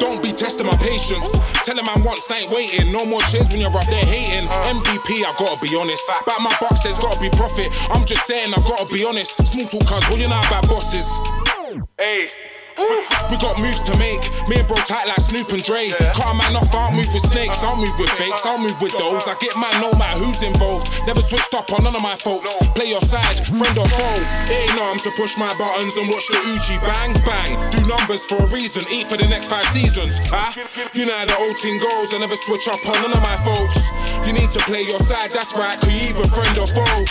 [0.00, 1.36] Don't be testing my patience.
[1.62, 2.90] Tell them I want ain't waiting.
[2.90, 4.48] No more cheers when you're up there hating.
[4.48, 6.08] MVP, I gotta be honest.
[6.08, 7.68] About my box, there's gotta be profit.
[7.90, 9.38] I'm just saying, I gotta be honest.
[9.46, 11.51] Small talk, cuz, what you know about bosses?
[12.02, 12.51] Hey.
[12.82, 13.30] Mm.
[13.30, 14.20] We got moves to make.
[14.50, 15.94] Me and bro tight like Snoop and Dre.
[16.18, 17.62] Car man off, I don't move with snakes.
[17.62, 18.44] I'll move with fakes.
[18.44, 19.24] I'll move with those.
[19.30, 20.90] I get mine no matter who's involved.
[21.06, 22.50] Never switched up on none of my folks.
[22.74, 24.22] Play your side, friend or foe.
[24.50, 27.54] It ain't arms to push my buttons and watch the Uchi bang bang.
[27.70, 28.82] Do numbers for a reason.
[28.90, 30.18] Eat for the next five seasons.
[30.26, 30.50] Huh?
[30.92, 32.14] You know how the old team goes.
[32.14, 33.94] I never switch up on none of my folks.
[34.26, 35.30] You need to play your side.
[35.30, 35.78] That's right.
[35.78, 37.04] Could you either friend or foe?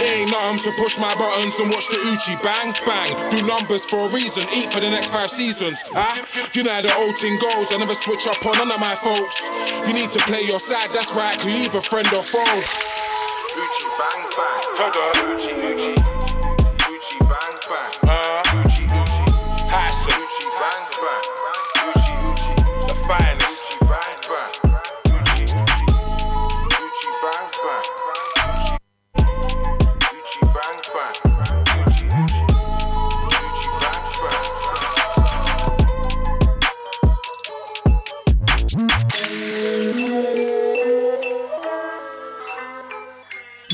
[0.00, 3.12] It ain't nothing to push my buttons and watch the Uchi bang bang.
[3.30, 5.82] Do numbers for a reason, eat for the next five seasons.
[5.94, 6.14] Ah,
[6.54, 7.72] you know how the old thing goes.
[7.72, 9.50] I never switch up on none of my folks.
[9.86, 11.34] You need to play your side, that's right.
[11.44, 12.38] You either friend or foe?
[12.38, 14.62] Uchi bang bang.
[14.78, 15.34] Tada.
[15.34, 15.92] Uchi Uchi.
[15.92, 16.09] Uchi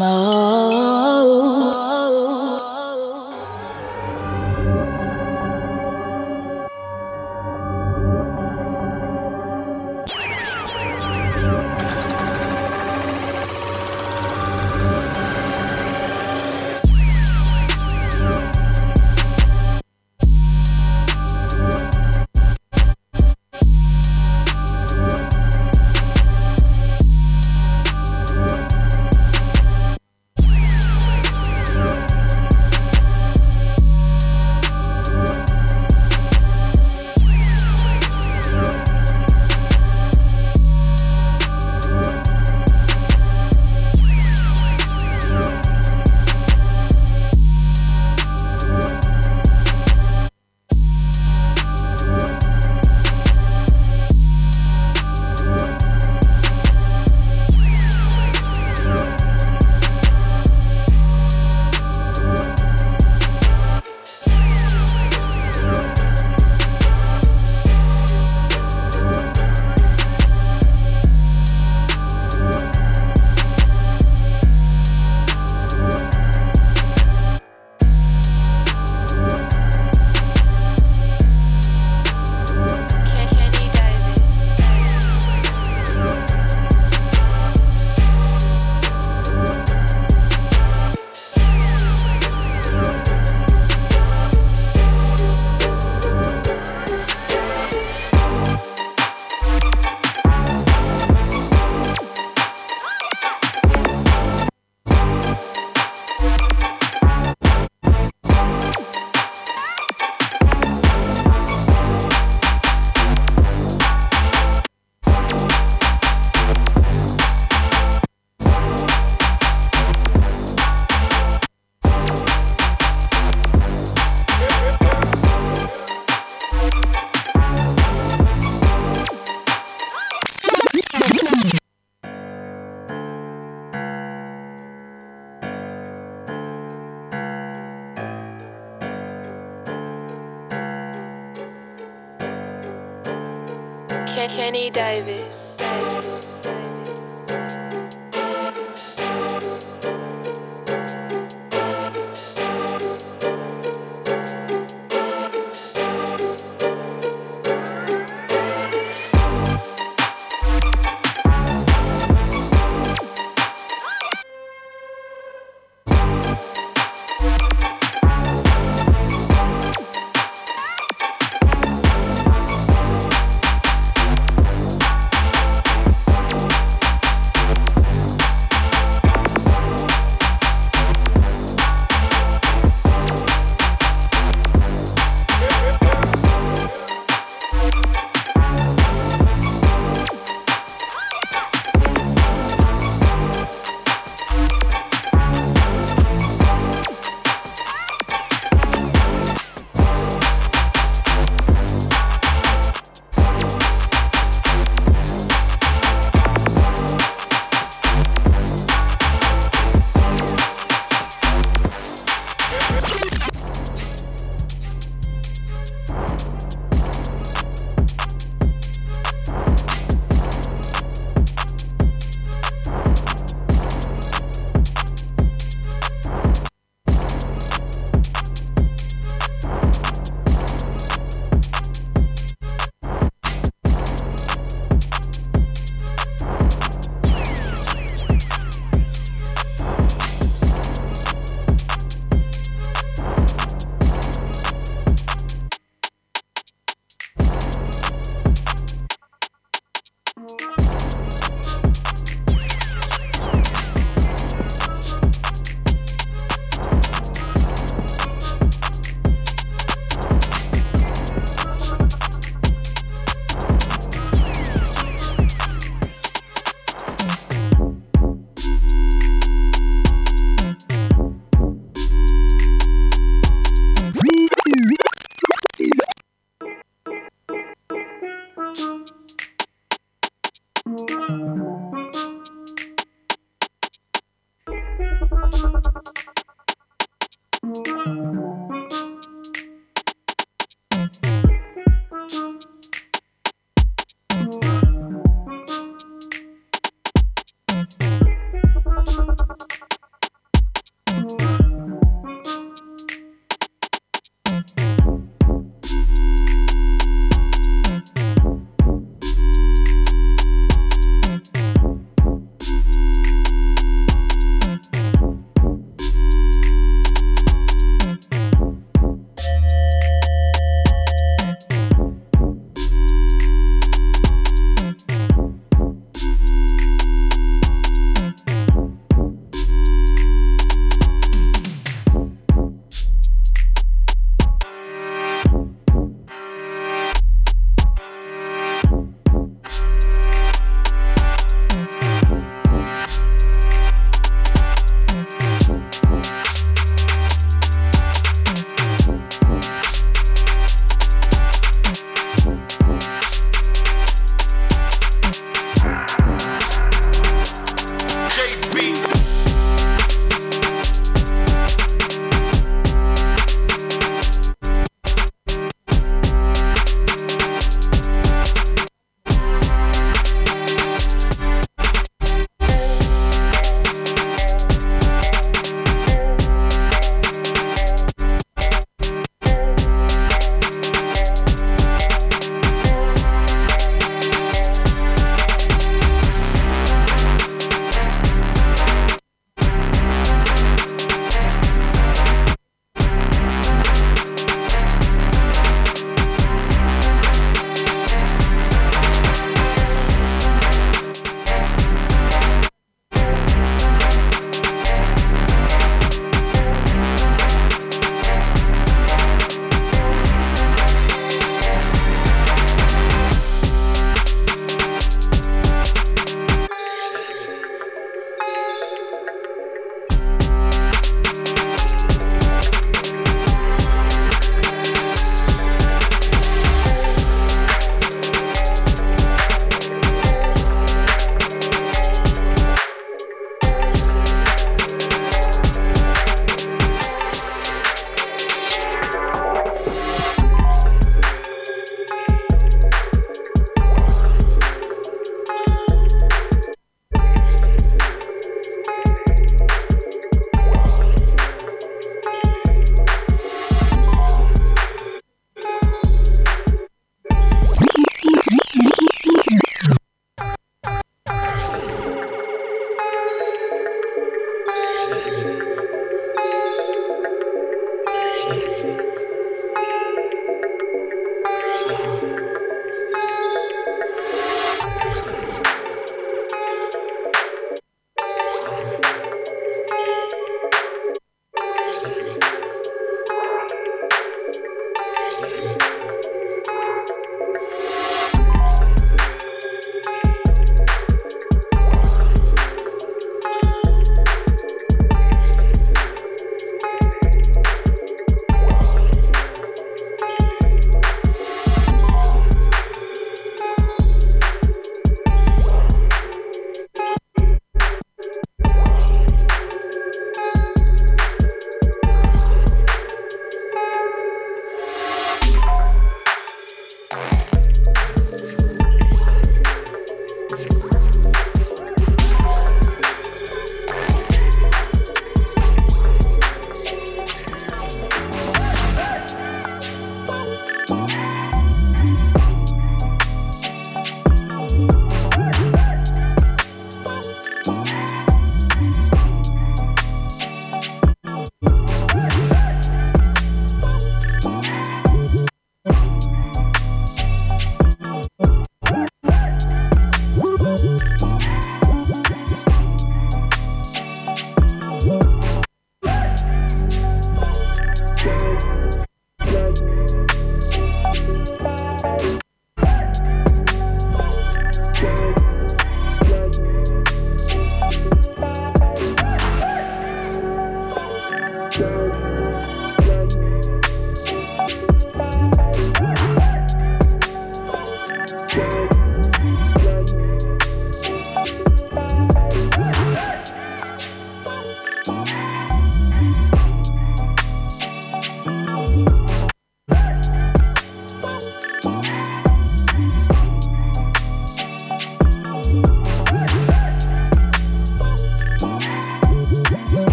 [0.00, 0.89] more.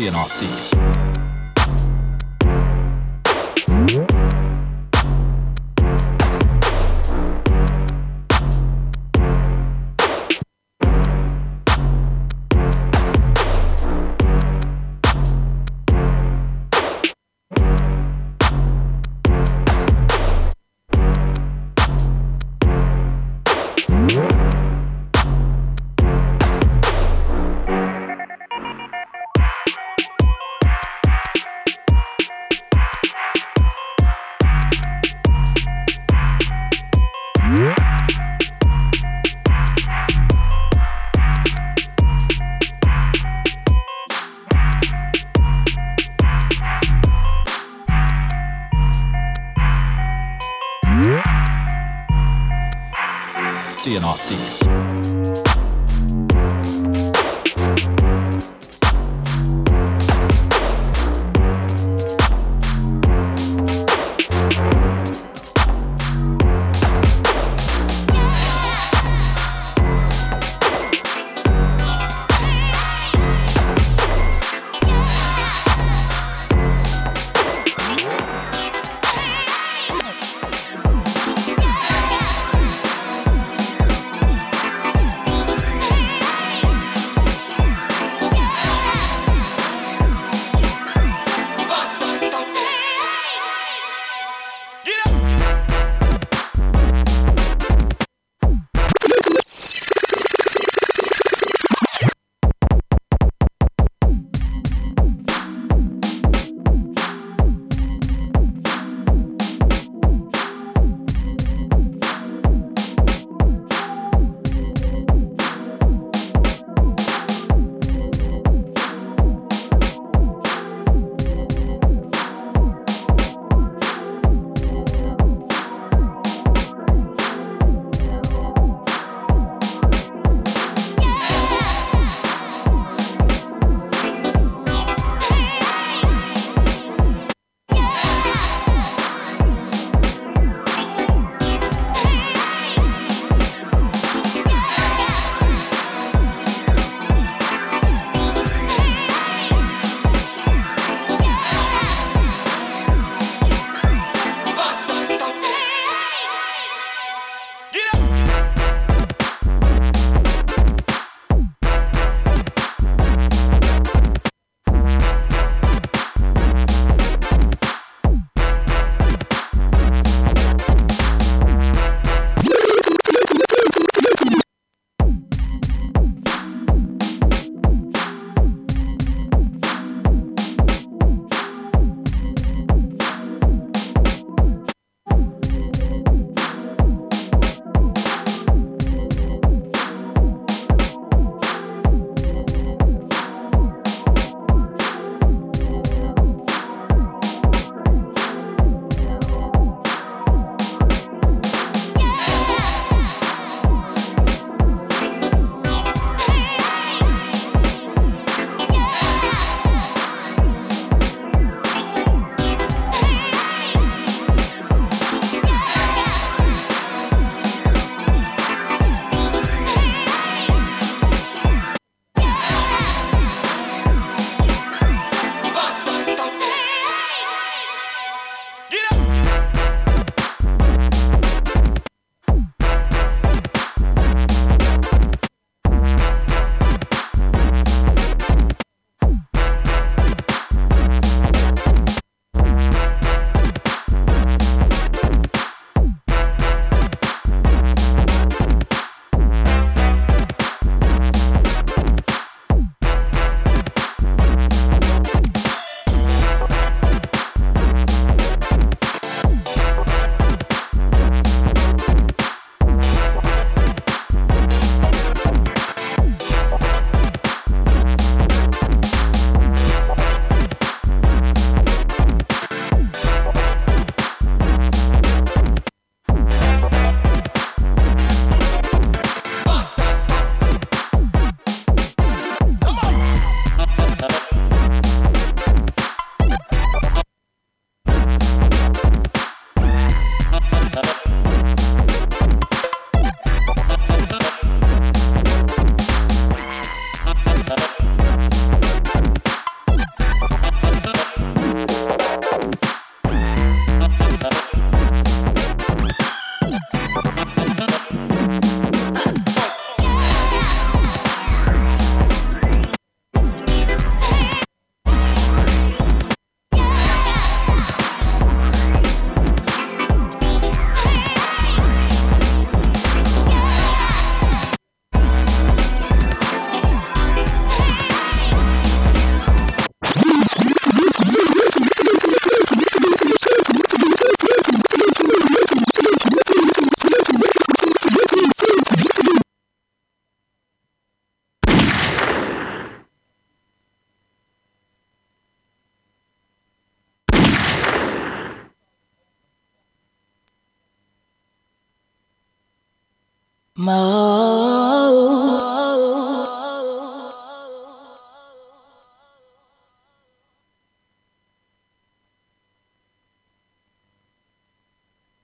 [0.00, 0.40] TNRT.
[0.40, 0.79] TNRT.